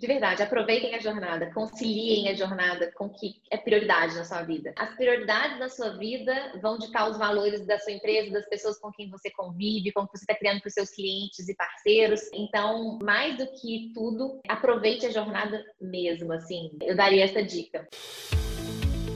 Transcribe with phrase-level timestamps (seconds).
[0.00, 4.42] de verdade, aproveitem a jornada, conciliem a jornada com o que é prioridade na sua
[4.42, 4.72] vida.
[4.78, 8.90] As prioridades da sua vida vão ditar os valores da sua empresa, das pessoas com
[8.90, 12.22] quem você convive, como você está criando para os seus clientes e parceiros.
[12.32, 16.70] Então, mais do que tudo, aproveite a jornada mesmo, assim.
[16.80, 17.86] Eu daria essa dica.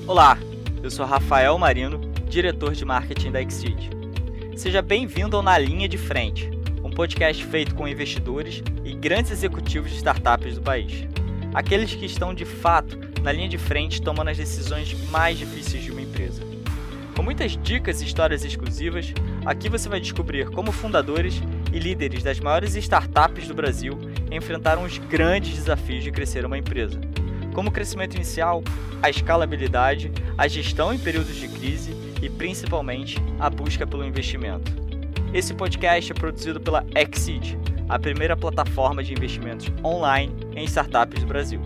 [0.07, 0.37] Olá,
[0.82, 1.98] eu sou Rafael Marino,
[2.29, 3.89] diretor de marketing da Exceed.
[4.55, 6.51] Seja bem-vindo ao Na Linha de Frente,
[6.95, 11.06] podcast feito com investidores e grandes executivos de startups do país.
[11.52, 15.91] Aqueles que estão de fato na linha de frente tomando as decisões mais difíceis de
[15.91, 16.42] uma empresa.
[17.16, 19.12] Com muitas dicas e histórias exclusivas,
[19.45, 21.41] aqui você vai descobrir como fundadores
[21.72, 23.98] e líderes das maiores startups do Brasil
[24.30, 27.00] enfrentaram os grandes desafios de crescer uma empresa,
[27.55, 28.62] como o crescimento inicial,
[29.02, 34.84] a escalabilidade, a gestão em períodos de crise e principalmente a busca pelo investimento.
[35.34, 41.27] Esse podcast é produzido pela Exceed, a primeira plataforma de investimentos online em startups do
[41.27, 41.61] Brasil.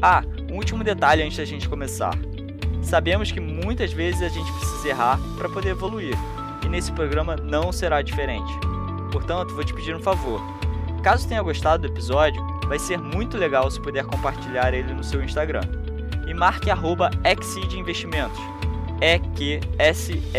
[0.00, 2.18] Ah, um último detalhe antes da gente começar.
[2.82, 6.14] Sabemos que muitas vezes a gente precisa errar para poder evoluir,
[6.64, 8.50] e nesse programa não será diferente.
[9.12, 10.40] Portanto, vou te pedir um favor.
[11.02, 15.22] Caso tenha gostado do episódio, vai ser muito legal se puder compartilhar ele no seu
[15.22, 15.64] Instagram.
[16.26, 17.10] E marque arroba
[17.76, 18.40] Investimentos.
[19.02, 20.30] E-Q-S-E-E-D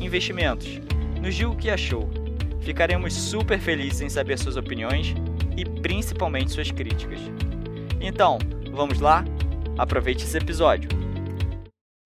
[0.00, 0.88] Investimentos.
[1.20, 2.08] Nos diga o que achou.
[2.60, 5.14] Ficaremos super felizes em saber suas opiniões
[5.56, 7.20] e principalmente suas críticas.
[8.00, 8.38] Então,
[8.72, 9.24] vamos lá?
[9.76, 11.07] Aproveite esse episódio.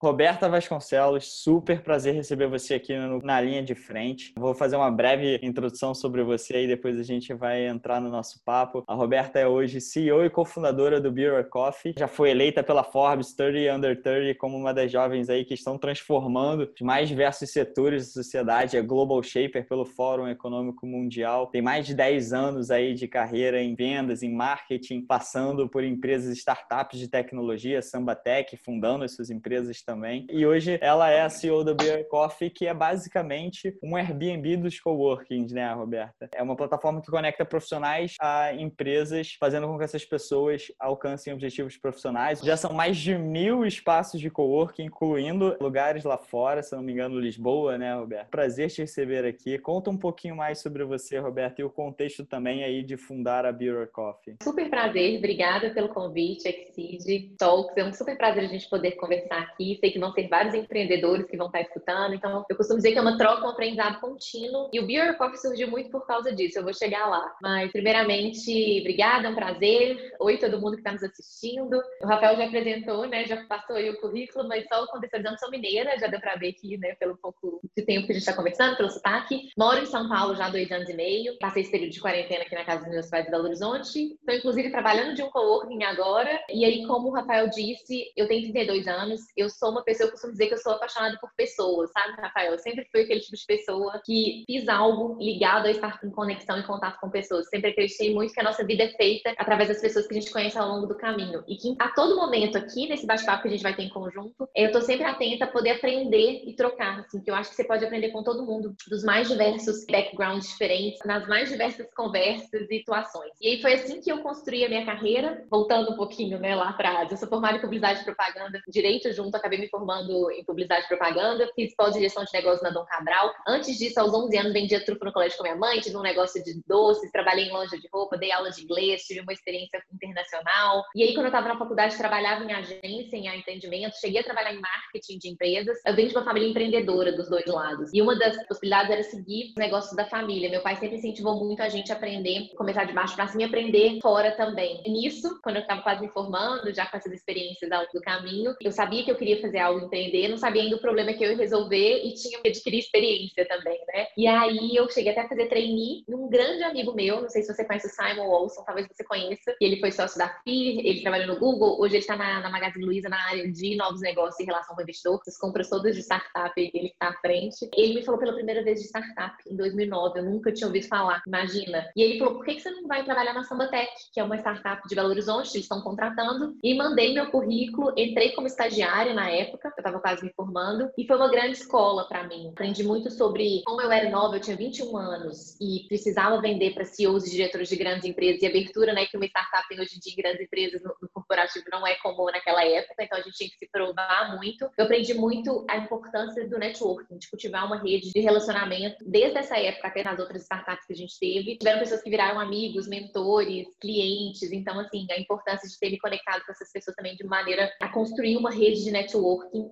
[0.02, 4.32] Roberta Vasconcelos, super prazer receber você aqui no, na linha de frente.
[4.36, 8.42] Vou fazer uma breve introdução sobre você e depois a gente vai entrar no nosso
[8.44, 8.82] papo.
[8.88, 11.94] A Roberta é hoje CEO e cofundadora do Beer Coffee.
[11.96, 15.78] Já foi eleita pela Forbes 30 Under 30 como uma das jovens aí que estão
[15.78, 18.76] transformando os mais diversos setores da sociedade.
[18.76, 21.46] É Global Shaper pelo Fórum Econômico Mundial.
[21.46, 26.36] Tem mais de 10 anos aí de carreira em vendas, em marketing, passando por empresas
[26.36, 30.26] startups de tecnologia, Sambatec, fundando as suas empresas também também.
[30.30, 34.80] E hoje ela é a CEO da Beer Coffee, que é basicamente um Airbnb dos
[34.80, 36.30] coworkings, né, Roberta?
[36.34, 41.76] É uma plataforma que conecta profissionais a empresas, fazendo com que essas pessoas alcancem objetivos
[41.76, 42.40] profissionais.
[42.40, 46.92] Já são mais de mil espaços de coworking, incluindo lugares lá fora, se não me
[46.92, 48.28] engano, Lisboa, né, Roberta?
[48.30, 49.58] Prazer te receber aqui.
[49.58, 53.52] Conta um pouquinho mais sobre você, Roberta, e o contexto também aí de fundar a
[53.52, 54.36] Beer Coffee.
[54.42, 57.76] Super prazer, obrigada pelo convite, Exceed Talks.
[57.76, 61.26] É um super prazer a gente poder conversar aqui sei que vão ser vários empreendedores
[61.26, 62.14] que vão estar escutando.
[62.14, 64.70] Então, eu costumo dizer que é uma troca, um aprendizado contínuo.
[64.72, 66.60] E o Beer Coffee surgiu muito por causa disso.
[66.60, 67.34] Eu vou chegar lá.
[67.42, 70.14] Mas, primeiramente, obrigada, é um prazer.
[70.20, 71.82] Oi, todo mundo que está nos assistindo.
[72.00, 73.24] O Rafael já apresentou, né?
[73.24, 76.76] Já passou aí o currículo, mas só contextualizando, sou mineira, já deu para ver aqui,
[76.78, 76.94] né?
[76.94, 79.48] Pelo pouco de tempo que a gente está conversando, pelo sotaque.
[79.58, 81.36] Moro em São Paulo já há dois anos e meio.
[81.40, 84.12] Passei esse período de quarentena aqui na casa dos meus pais de Belo Horizonte.
[84.12, 86.40] Estou, inclusive, trabalhando de um coworking agora.
[86.48, 89.20] E aí, como o Rafael disse, eu tenho 32 anos.
[89.36, 92.52] Eu sou uma pessoa, eu costumo dizer que eu sou apaixonada por pessoas, sabe, Rafael?
[92.52, 96.58] Eu sempre fui aquele tipo de pessoa que fiz algo ligado a estar em conexão
[96.58, 97.48] e contato com pessoas.
[97.48, 100.32] Sempre acreditei muito que a nossa vida é feita através das pessoas que a gente
[100.32, 101.42] conhece ao longo do caminho.
[101.48, 104.48] E que a todo momento aqui, nesse bate-papo que a gente vai ter em conjunto,
[104.54, 107.64] eu tô sempre atenta a poder aprender e trocar, assim, que eu acho que você
[107.64, 112.78] pode aprender com todo mundo, dos mais diversos backgrounds diferentes, nas mais diversas conversas e
[112.78, 113.32] situações.
[113.40, 116.70] E aí foi assim que eu construí a minha carreira, voltando um pouquinho, né, lá
[116.70, 117.10] atrás.
[117.10, 120.88] Eu sou formada em publicidade e propaganda, direito junto, acabei me formando em publicidade e
[120.88, 123.32] propaganda, fiz pós-gestão de negócio na Dom Cabral.
[123.46, 126.42] Antes disso, aos 11 anos, vendia trufa no colégio com minha mãe, tive um negócio
[126.42, 130.84] de doces, trabalhei em loja de roupa, dei aula de inglês, tive uma experiência internacional.
[130.94, 134.52] E aí, quando eu estava na faculdade, trabalhava em agência, em atendimento, cheguei a trabalhar
[134.52, 135.78] em marketing de empresas.
[135.86, 137.90] Eu venho de uma família empreendedora dos dois lados.
[137.92, 140.50] E uma das possibilidades era seguir os negócios da família.
[140.50, 143.44] Meu pai sempre incentivou muito a gente a aprender, começar de baixo para cima e
[143.44, 144.82] aprender fora também.
[144.84, 148.00] E nisso, quando eu estava quase me formando, já com essas experiências ao longo do
[148.00, 151.24] caminho, eu sabia que eu queria fazer algo empreender, não sabia ainda o problema que
[151.24, 154.06] eu ia resolver e tinha que adquirir experiência também, né?
[154.16, 157.52] E aí eu cheguei até a fazer trainee num grande amigo meu, não sei se
[157.52, 161.02] você conhece o Simon Olson, talvez você conheça, e ele foi sócio da FIR, ele
[161.02, 164.40] trabalhou no Google, hoje ele está na, na Magazine Luiza na área de novos negócios
[164.40, 167.68] em relação com investidor, as compras todas de startup, ele está à frente.
[167.76, 171.22] Ele me falou pela primeira vez de startup em 2009, eu nunca tinha ouvido falar,
[171.26, 171.90] imagina.
[171.96, 174.36] E ele falou, por que, que você não vai trabalhar na Sambatec, que é uma
[174.36, 179.30] startup de Belo Horizonte, eles estão contratando, e mandei meu currículo, entrei como estagiária na
[179.32, 182.50] época, eu estava quase me formando, e foi uma grande escola para mim.
[182.50, 186.84] Aprendi muito sobre como eu era nova, eu tinha 21 anos e precisava vender para
[186.84, 190.00] CEOs e diretores de grandes empresas e abertura, né, que uma startup tem hoje em
[190.00, 193.36] dia em grandes empresas no, no corporativo não é comum naquela época, então a gente
[193.36, 194.68] tinha que se provar muito.
[194.76, 199.58] Eu aprendi muito a importância do networking, de cultivar uma rede de relacionamento desde essa
[199.58, 201.56] época até nas outras startups que a gente teve.
[201.56, 206.44] Tiveram pessoas que viraram amigos, mentores, clientes, então assim, a importância de ter me conectado
[206.44, 209.21] com essas pessoas também de maneira a construir uma rede de networking.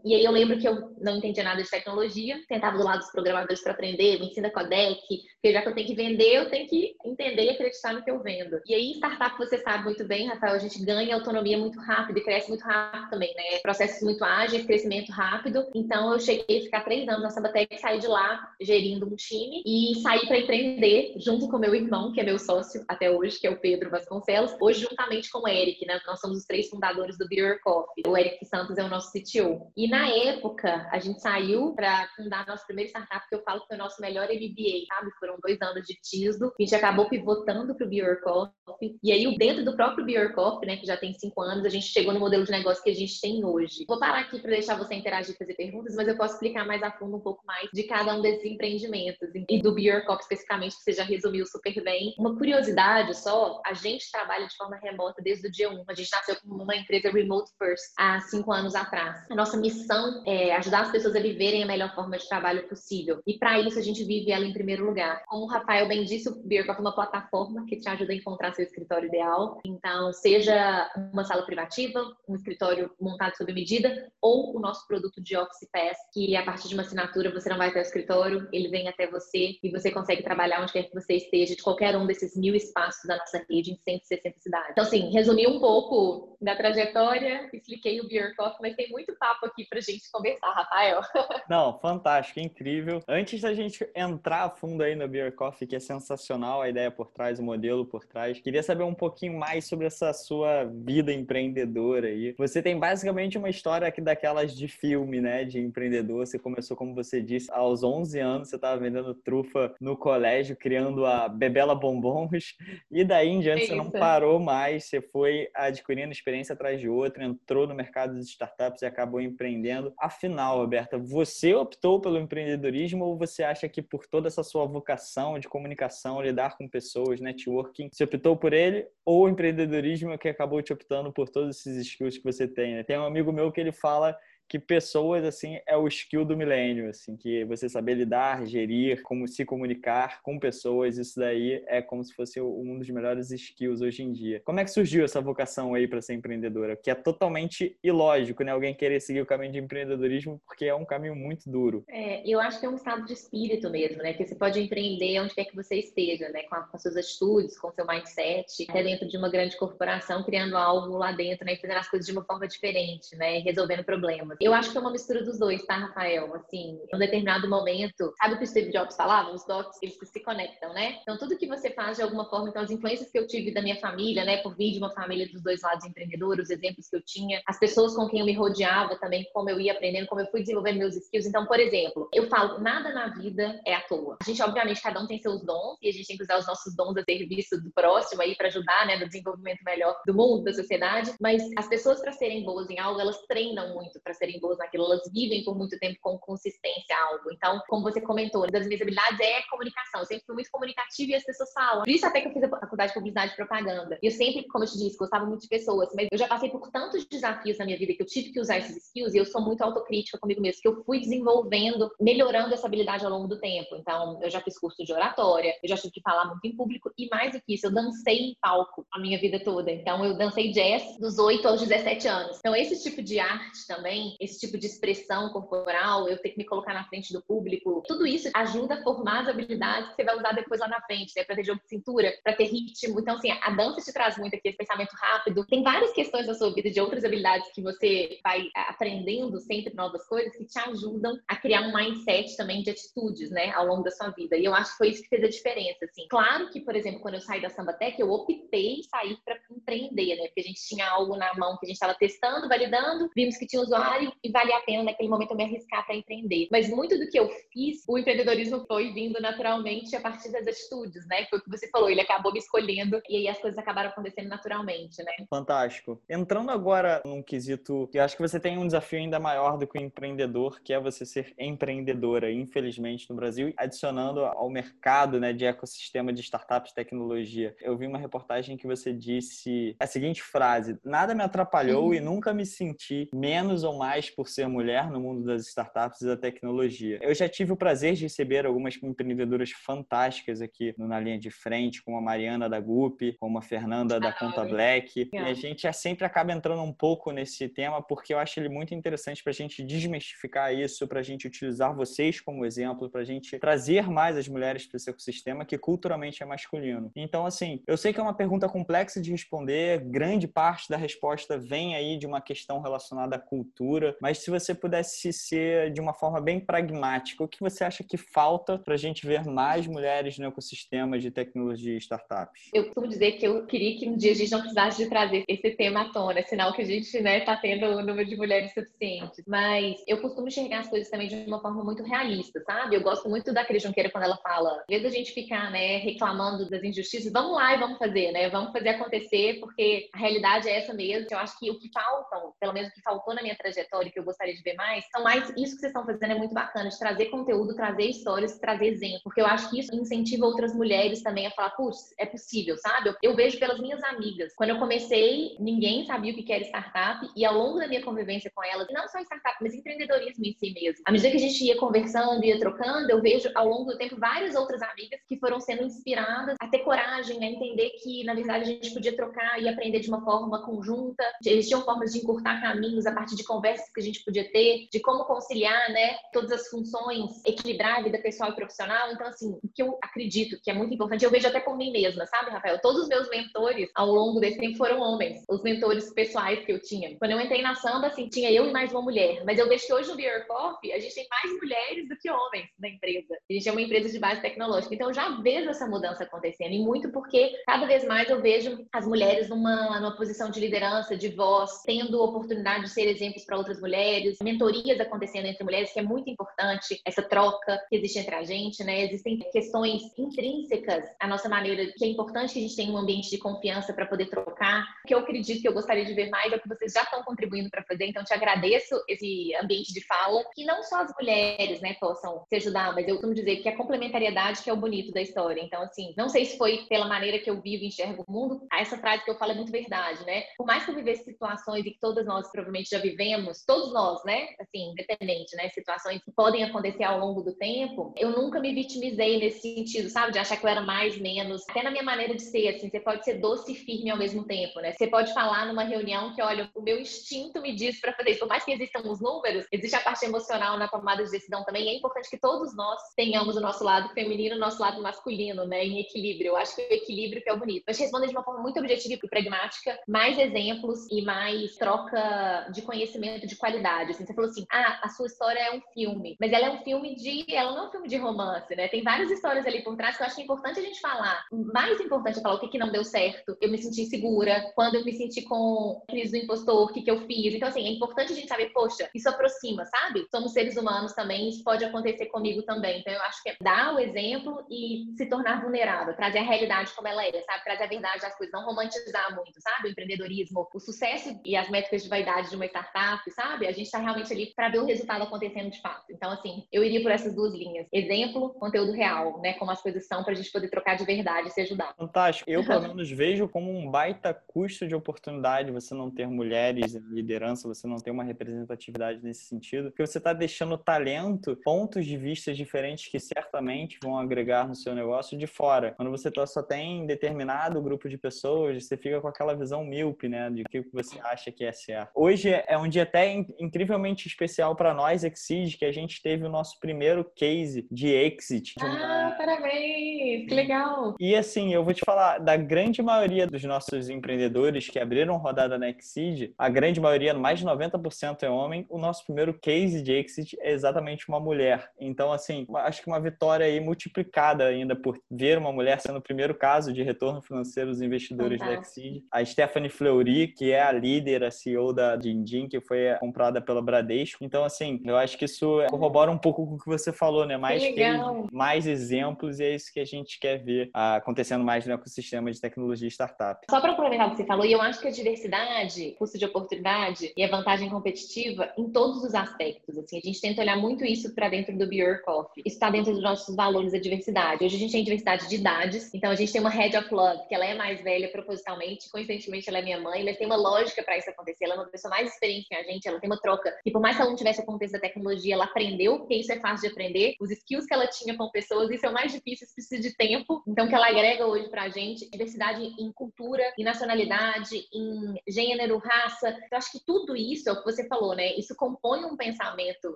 [0.05, 3.11] E aí eu lembro que eu não entendia nada de tecnologia, tentava do lado dos
[3.11, 5.01] programadores para aprender, me ensina codec,
[5.41, 8.11] porque já que eu tenho que vender, eu tenho que entender e acreditar no que
[8.11, 8.61] eu vendo.
[8.67, 12.23] E aí, startup, você sabe muito bem, Rafael, a gente ganha autonomia muito rápido e
[12.23, 13.59] cresce muito rápido também, né?
[13.63, 15.67] Processos muito ágeis, crescimento rápido.
[15.75, 19.63] Então, eu cheguei a ficar três anos na Sambatec, saí de lá gerindo um time
[19.65, 23.47] e saí para empreender junto com meu irmão, que é meu sócio até hoje, que
[23.47, 25.99] é o Pedro Vasconcelos, hoje juntamente com o Eric, né?
[26.07, 28.05] Nós somos os três fundadores do Beer Coffee.
[28.07, 29.73] O Eric Santos é o nosso CTO.
[29.75, 33.63] E na época, a gente saiu para fundar a nossa primeira startup, que eu falo
[33.63, 35.11] que foi o nosso melhor MBA, sabe?
[35.19, 36.47] Foram dois anos de TISDO.
[36.47, 38.99] A gente acabou pivotando para o Coffee.
[39.03, 42.13] E aí, dentro do próprio Coffee, né, que já tem cinco anos, a gente chegou
[42.13, 43.85] no modelo de negócio que a gente tem hoje.
[43.89, 46.83] Vou parar aqui para deixar você interagir e fazer perguntas, mas eu posso explicar mais
[46.83, 50.83] a fundo um pouco mais de cada um desses empreendimentos e do Coffee especificamente, que
[50.83, 52.15] você já resumiu super bem.
[52.19, 55.85] Uma curiosidade só, a gente trabalha de forma remota desde o dia 1.
[55.89, 59.27] A gente nasceu como uma empresa remote first há cinco anos atrás.
[59.31, 63.21] A nossa missão é ajudar as pessoas a viverem a melhor forma de trabalho possível.
[63.27, 65.20] E para isso a gente vive ela em primeiro lugar.
[65.27, 68.17] Como o Rafael bem disse, o Beer Coffee é uma plataforma que te ajuda a
[68.17, 69.59] encontrar seu escritório ideal.
[69.65, 75.37] Então, seja uma sala privativa, um escritório montado sob medida, ou o nosso produto de
[75.37, 78.69] Office Pass, que a partir de uma assinatura você não vai até o escritório, ele
[78.69, 82.07] vem até você e você consegue trabalhar onde quer que você esteja, de qualquer um
[82.07, 84.71] desses mil espaços da nossa rede em 160 cidades.
[84.71, 89.47] Então, assim, resumi um pouco da trajetória, expliquei o Beer Coffee, mas tem muito papo
[89.47, 91.01] aqui pra gente conversar, Rafael.
[91.51, 93.03] Não, fantástico, incrível.
[93.07, 96.91] Antes da gente entrar a fundo aí no Beer Coffee, que é sensacional a ideia
[96.91, 101.13] por trás, o modelo por trás, queria saber um pouquinho mais sobre essa sua vida
[101.13, 102.35] empreendedora aí.
[102.39, 106.27] Você tem basicamente uma história aqui daquelas de filme, né, de empreendedor.
[106.27, 111.05] Você começou, como você disse, aos 11 anos, você estava vendendo trufa no colégio, criando
[111.05, 112.57] a Bebela Bombons,
[112.91, 116.89] e daí em diante é você não parou mais, você foi adquirindo experiência atrás de
[116.89, 119.93] outra, entrou no mercado de startups e acabou empreendendo.
[119.99, 125.39] Afinal, Roberta, você optou pelo empreendedorismo ou você acha que por toda essa sua vocação
[125.39, 130.29] de comunicação, lidar com pessoas, networking, você optou por ele ou o empreendedorismo é que
[130.29, 132.75] acabou te optando por todos esses skills que você tem?
[132.75, 132.83] Né?
[132.83, 134.17] Tem um amigo meu que ele fala
[134.51, 139.29] que pessoas assim é o skill do milênio, assim, que você saber lidar, gerir, como
[139.29, 144.03] se comunicar com pessoas, isso daí é como se fosse um dos melhores skills hoje
[144.03, 144.43] em dia.
[144.45, 146.75] Como é que surgiu essa vocação aí para ser empreendedora?
[146.75, 148.51] Que é totalmente ilógico, né?
[148.51, 151.85] Alguém querer seguir o caminho de empreendedorismo porque é um caminho muito duro.
[151.89, 154.15] É, eu acho que é um estado de espírito mesmo, né?
[154.15, 156.43] Que você pode empreender onde quer que você esteja, né?
[156.43, 160.25] Com, a, com as suas atitudes, com seu mindset, até dentro de uma grande corporação,
[160.25, 161.53] criando algo lá dentro, né?
[161.53, 163.39] E fazendo as coisas de uma forma diferente, né?
[163.39, 164.40] E resolvendo problemas.
[164.41, 166.35] Eu acho que é uma mistura dos dois, tá, Rafael?
[166.35, 169.33] Assim, em um determinado momento, sabe o que o Steve Jobs falava?
[169.33, 170.99] Os dots, eles se conectam, né?
[171.03, 173.61] Então, tudo que você faz de alguma forma, então, as influências que eu tive da
[173.61, 176.97] minha família, né, por vir de uma família dos dois lados empreendedores, os exemplos que
[176.97, 180.23] eu tinha, as pessoas com quem eu me rodeava também, como eu ia aprendendo, como
[180.23, 181.27] eu fui desenvolvendo meus skills.
[181.27, 184.17] Então, por exemplo, eu falo, nada na vida é à toa.
[184.23, 186.47] A gente, obviamente, cada um tem seus dons e a gente tem que usar os
[186.47, 190.45] nossos dons a serviço do próximo aí para ajudar, né, no desenvolvimento melhor do mundo,
[190.45, 191.13] da sociedade.
[191.21, 194.85] Mas as pessoas, para serem boas em algo, elas treinam muito para serem boas naquilo,
[194.85, 197.33] elas vivem por muito tempo com consistência algo.
[197.33, 200.01] Então, como você comentou, uma das minhas habilidades é comunicação.
[200.01, 201.83] Eu sempre fui muito comunicativa e as pessoas falam.
[201.83, 203.99] Por isso até que eu fiz a faculdade de publicidade e propaganda.
[204.03, 206.51] E eu sempre, como eu te disse, gostava muito de pessoas, mas eu já passei
[206.51, 209.25] por tantos desafios na minha vida que eu tive que usar esses skills e eu
[209.25, 213.39] sou muito autocrítica comigo mesmo, que eu fui desenvolvendo, melhorando essa habilidade ao longo do
[213.39, 213.77] tempo.
[213.77, 216.93] Então, eu já fiz curso de oratória, eu já tive que falar muito em público
[216.99, 219.71] e mais do que isso, eu dancei em palco a minha vida toda.
[219.71, 222.39] Então, eu dancei jazz dos 8 aos 17 anos.
[222.39, 226.45] Então, esse tipo de arte também, esse tipo de expressão corporal, eu ter que me
[226.45, 230.17] colocar na frente do público, tudo isso ajuda a formar as habilidades que você vai
[230.17, 231.25] usar depois lá na frente, né?
[231.25, 233.01] Pra ter jogo de cintura, pra ter ritmo.
[233.01, 235.47] Então, assim, a dança te traz muito aqui esse pensamento rápido.
[235.47, 240.07] Tem várias questões da sua vida de outras habilidades que você vai aprendendo sempre novas
[240.07, 243.91] coisas que te ajudam a criar um mindset também de atitudes, né, ao longo da
[243.91, 244.37] sua vida.
[244.37, 246.07] E eu acho que foi isso que fez a diferença, assim.
[246.09, 250.27] Claro que, por exemplo, quando eu saí da Sambatec, eu optei sair para empreender, né?
[250.27, 253.47] Porque a gente tinha algo na mão que a gente estava testando, validando, vimos que
[253.47, 256.49] tinha usuário e valia a pena naquele momento eu me arriscar para empreender.
[256.51, 261.07] Mas muito do que eu fiz, o empreendedorismo foi vindo naturalmente a partir das atitudes,
[261.07, 261.27] né?
[261.29, 264.29] Foi o que você falou, ele acabou me escolhendo e aí as coisas acabaram acontecendo
[264.29, 265.13] naturalmente, né?
[265.29, 266.01] Fantástico.
[266.09, 269.67] Entrando agora num quesito que eu acho que você tem um desafio ainda maior do
[269.67, 275.33] que o empreendedor, que é você ser empreendedora, infelizmente, no Brasil, adicionando ao mercado né,
[275.33, 277.55] de ecossistema de startups tecnologia.
[277.61, 281.95] Eu vi uma reportagem que você disse a seguinte frase: Nada me atrapalhou uhum.
[281.95, 286.07] e nunca me senti menos ou mais por ser mulher no mundo das startups e
[286.07, 286.99] da tecnologia.
[287.03, 291.83] Eu já tive o prazer de receber algumas empreendedoras fantásticas aqui na linha de frente,
[291.83, 295.09] como a Mariana da Gup, como a Fernanda da Conta Black.
[295.13, 298.49] E a gente é sempre acaba entrando um pouco nesse tema porque eu acho ele
[298.49, 303.01] muito interessante para a gente desmistificar isso, para a gente utilizar vocês como exemplo, para
[303.01, 306.91] a gente trazer mais as mulheres para esse ecossistema que culturalmente é masculino.
[306.95, 311.39] Então, assim, eu sei que é uma pergunta complexa de responder, grande parte da resposta
[311.39, 315.95] vem aí de uma questão relacionada à cultura, mas se você pudesse ser de uma
[315.95, 320.19] forma bem pragmática, o que você acha que falta para a gente ver mais mulheres
[320.19, 322.51] no ecossistema de tecnologia e startups?
[322.55, 325.25] Eu costumo dizer que eu queria que um dia a gente não precisasse de trazer
[325.29, 328.17] esse tema à tona, sinal que a gente está né, tá tendo o número de
[328.17, 329.25] mulheres suficientes.
[329.27, 332.77] Mas eu costumo enxergar as coisas também de uma forma muito realista, sabe?
[332.77, 335.79] Eu gosto muito da Cris Junqueira quando ela fala, em vez da gente ficar né,
[335.79, 338.29] reclamando das injustiças, vamos lá e vamos fazer, né?
[338.29, 341.07] Vamos fazer acontecer, porque a realidade é essa mesmo.
[341.11, 343.99] Eu acho que o que faltam, pelo menos o que faltou na minha trajetória, que
[343.99, 346.69] eu gostaria de ver mais, são mais isso que vocês estão fazendo é muito bacana,
[346.69, 351.03] de trazer conteúdo, trazer histórias, trazer exemplo, porque eu acho que isso incentiva outras mulheres
[351.03, 352.91] também a falar, putz, é possível, sabe?
[352.91, 354.33] Eu, eu vejo pelas minhas amigas.
[354.35, 358.31] Quando eu comecei, ninguém sabia o que era startup e ao longo da minha convivência
[358.35, 360.83] com elas, não só startup, mas empreendedorismo em si mesmo.
[360.87, 363.97] À medida que a gente ia conversando, ia trocando, eu vejo ao longo do tempo
[363.99, 368.43] várias outras amigas que foram sendo inspiradas a ter coragem, a entender que na verdade
[368.43, 371.05] a gente podia trocar e aprender de uma forma conjunta.
[371.25, 374.81] Existiam formas de encurtar caminhos a partir de conversas que a gente podia ter, de
[374.81, 378.93] como conciliar, né, todas as funções, equilibrar a vida pessoal e profissional.
[378.93, 381.73] Então, assim, o que eu acredito que é muito importante, eu vejo até por mim
[381.73, 382.61] mesma, sabe, Rafael?
[382.61, 386.61] Todos os meus mentores ao longo desse tempo foram homens, os mentores pessoais que eu
[386.61, 386.97] tinha.
[386.99, 389.23] Quando eu entrei na samba, assim, tinha eu e mais uma mulher.
[389.25, 392.11] Mas eu vejo que hoje no Beer Coffee, a gente tem mais mulheres do que
[392.11, 393.15] homens na empresa.
[393.29, 394.75] A gente é uma empresa de base tecnológica.
[394.75, 396.53] Então, eu já vejo essa mudança acontecendo.
[396.53, 400.97] E muito porque cada vez mais eu vejo as mulheres numa, numa posição de liderança,
[400.97, 405.81] de voz, tendo oportunidade de ser exemplos para outras mulheres, mentorias acontecendo entre mulheres, que
[405.81, 408.85] é muito importante essa troca que existe entre a gente, né?
[408.85, 413.09] Existem questões intrínsecas à nossa maneira, que é importante que a gente tenha um ambiente
[413.09, 414.63] de confiança para poder trocar.
[414.85, 416.83] O que eu acredito que eu gostaria de ver mais é o que vocês já
[416.83, 417.87] estão contribuindo para fazer.
[417.87, 422.37] Então, te agradeço esse ambiente de fala, que não só as mulheres, né, possam se
[422.37, 425.41] ajudar, mas eu costumo dizer que a complementariedade que é o bonito da história.
[425.41, 428.47] Então, assim, não sei se foi pela maneira que eu vivo e enxergo o mundo,
[428.53, 430.25] essa frase que eu falo é muito verdade, né?
[430.37, 434.03] Por mais que eu vivesse situações e que todas nós provavelmente já vivemos, todos nós,
[434.05, 434.29] né?
[434.41, 435.49] Assim, independente, né?
[435.51, 440.13] Situações que podem acontecer ao longo do tempo, eu nunca me vitimizei nesse sentido, sabe?
[440.13, 441.43] De achar que eu era mais, menos.
[441.49, 444.25] Até na minha maneira de ser, assim, você pode ser doce e firme ao mesmo
[444.25, 444.73] tempo, né?
[444.73, 448.21] Você pode falar numa reunião que, olha, o meu instinto me diz para fazer isso.
[448.21, 451.69] Por mais que existam os números, existe a parte emocional na tomada de decisão também.
[451.69, 455.47] É importante que todos nós tenhamos o nosso lado feminino e o nosso lado masculino,
[455.47, 455.65] né?
[455.65, 456.29] Em equilíbrio.
[456.29, 457.65] Eu acho que o equilíbrio que é o bonito.
[457.67, 462.63] Mas respondendo de uma forma muito objetiva e pragmática, mais exemplos e mais troca de
[462.63, 463.93] conhecimento de qualidade.
[463.93, 466.63] Assim, você falou assim, ah, a sua história é um filme, mas ela é um
[466.63, 468.69] filme de, ela não é um filme de romance, né?
[468.69, 471.25] Tem várias histórias ali por trás que eu acho importante a gente falar.
[471.33, 473.37] Mais importante é falar o que, que não deu certo.
[473.41, 476.91] Eu me senti insegura, quando eu me senti com crise do impostor, o que, que
[476.91, 477.35] eu fiz.
[477.35, 480.07] Então, assim, é importante a gente saber, poxa, isso aproxima, sabe?
[480.11, 482.81] Somos seres humanos também, isso pode acontecer comigo também.
[482.81, 486.73] Então, eu acho que é dar o exemplo e se tornar vulnerável, trazer a realidade
[486.75, 487.45] como ela é, sabe?
[487.45, 489.69] Trazer a verdade das coisas, não romantizar muito, sabe?
[489.69, 493.20] O empreendedorismo, o sucesso e as métricas de vaidade de uma startup, sabe?
[493.21, 495.85] A gente está realmente ali para ver o resultado acontecendo de fato.
[495.91, 499.35] Então, assim, eu iria por essas duas linhas: exemplo, conteúdo real, né?
[499.35, 501.75] Como as coisas são, para a gente poder trocar de verdade e se ajudar.
[501.77, 502.31] Fantástico.
[502.31, 506.81] Eu, pelo menos, vejo como um baita custo de oportunidade você não ter mulheres em
[506.91, 511.97] liderança, você não ter uma representatividade nesse sentido, porque você está deixando talento, pontos de
[511.97, 515.73] vista diferentes que certamente vão agregar no seu negócio de fora.
[515.73, 520.09] Quando você tá, só tem determinado grupo de pessoas, você fica com aquela visão míope,
[520.09, 521.91] né, de que você acha que é certo.
[521.95, 526.29] Hoje é um dia até incrivelmente especial para nós, Exceed, que a gente teve o
[526.29, 528.55] nosso primeiro case de exit.
[528.61, 530.29] Ah, parabéns!
[530.29, 530.95] Que legal!
[530.99, 535.59] E assim, eu vou te falar, da grande maioria dos nossos empreendedores que abriram rodada
[535.59, 539.93] na Exceed, a grande maioria, mais de 90% é homem, o nosso primeiro case de
[539.93, 541.71] exit é exatamente uma mulher.
[541.79, 546.03] Então, assim, acho que uma vitória aí multiplicada ainda por ver uma mulher sendo o
[546.03, 548.81] primeiro caso de retorno financeiro dos investidores Fantástico.
[548.81, 549.05] Exceed.
[549.11, 553.63] A Stephanie Fleury, que é a líder, a CEO da Dindin, que foi comprada pela
[553.63, 554.23] Bradesco.
[554.23, 557.37] Então, assim, eu acho que isso corrobora um pouco com o que você falou, né?
[557.37, 561.73] Mais, case, mais exemplos e é isso que a gente quer ver acontecendo mais no
[561.73, 563.47] ecossistema de tecnologia e startup.
[563.51, 566.25] Só para aproveitar o que você falou, e eu acho que a diversidade, custo de
[566.25, 569.79] oportunidade e a vantagem competitiva em todos os aspectos.
[569.79, 572.43] Assim, a gente tenta olhar muito isso para dentro do Beer Coffee.
[572.45, 574.45] Isso está dentro dos nossos valores, a diversidade.
[574.45, 577.27] Hoje a gente tem diversidade de idades, então a gente tem uma Head of Love,
[577.29, 580.83] que ela é mais velha propositalmente, coincidentemente ela é minha mãe, mas tem uma lógica
[580.83, 581.45] para isso acontecer.
[581.45, 583.55] Ela é uma pessoa mais experiente que a gente, ela tem uma troca.
[583.65, 586.33] E por mais que ela não tivesse o contexto da tecnologia, ela aprendeu, porque isso
[586.33, 587.15] é fácil de aprender.
[587.21, 589.97] Os skills que ela tinha com pessoas, isso é o mais difícil, isso precisa de
[589.97, 590.43] tempo.
[590.47, 596.37] Então, que ela agrega hoje pra gente, diversidade em cultura, em nacionalidade, em gênero, raça.
[596.51, 598.35] Eu acho que tudo isso é o que você falou, né?
[598.37, 599.95] Isso compõe um pensamento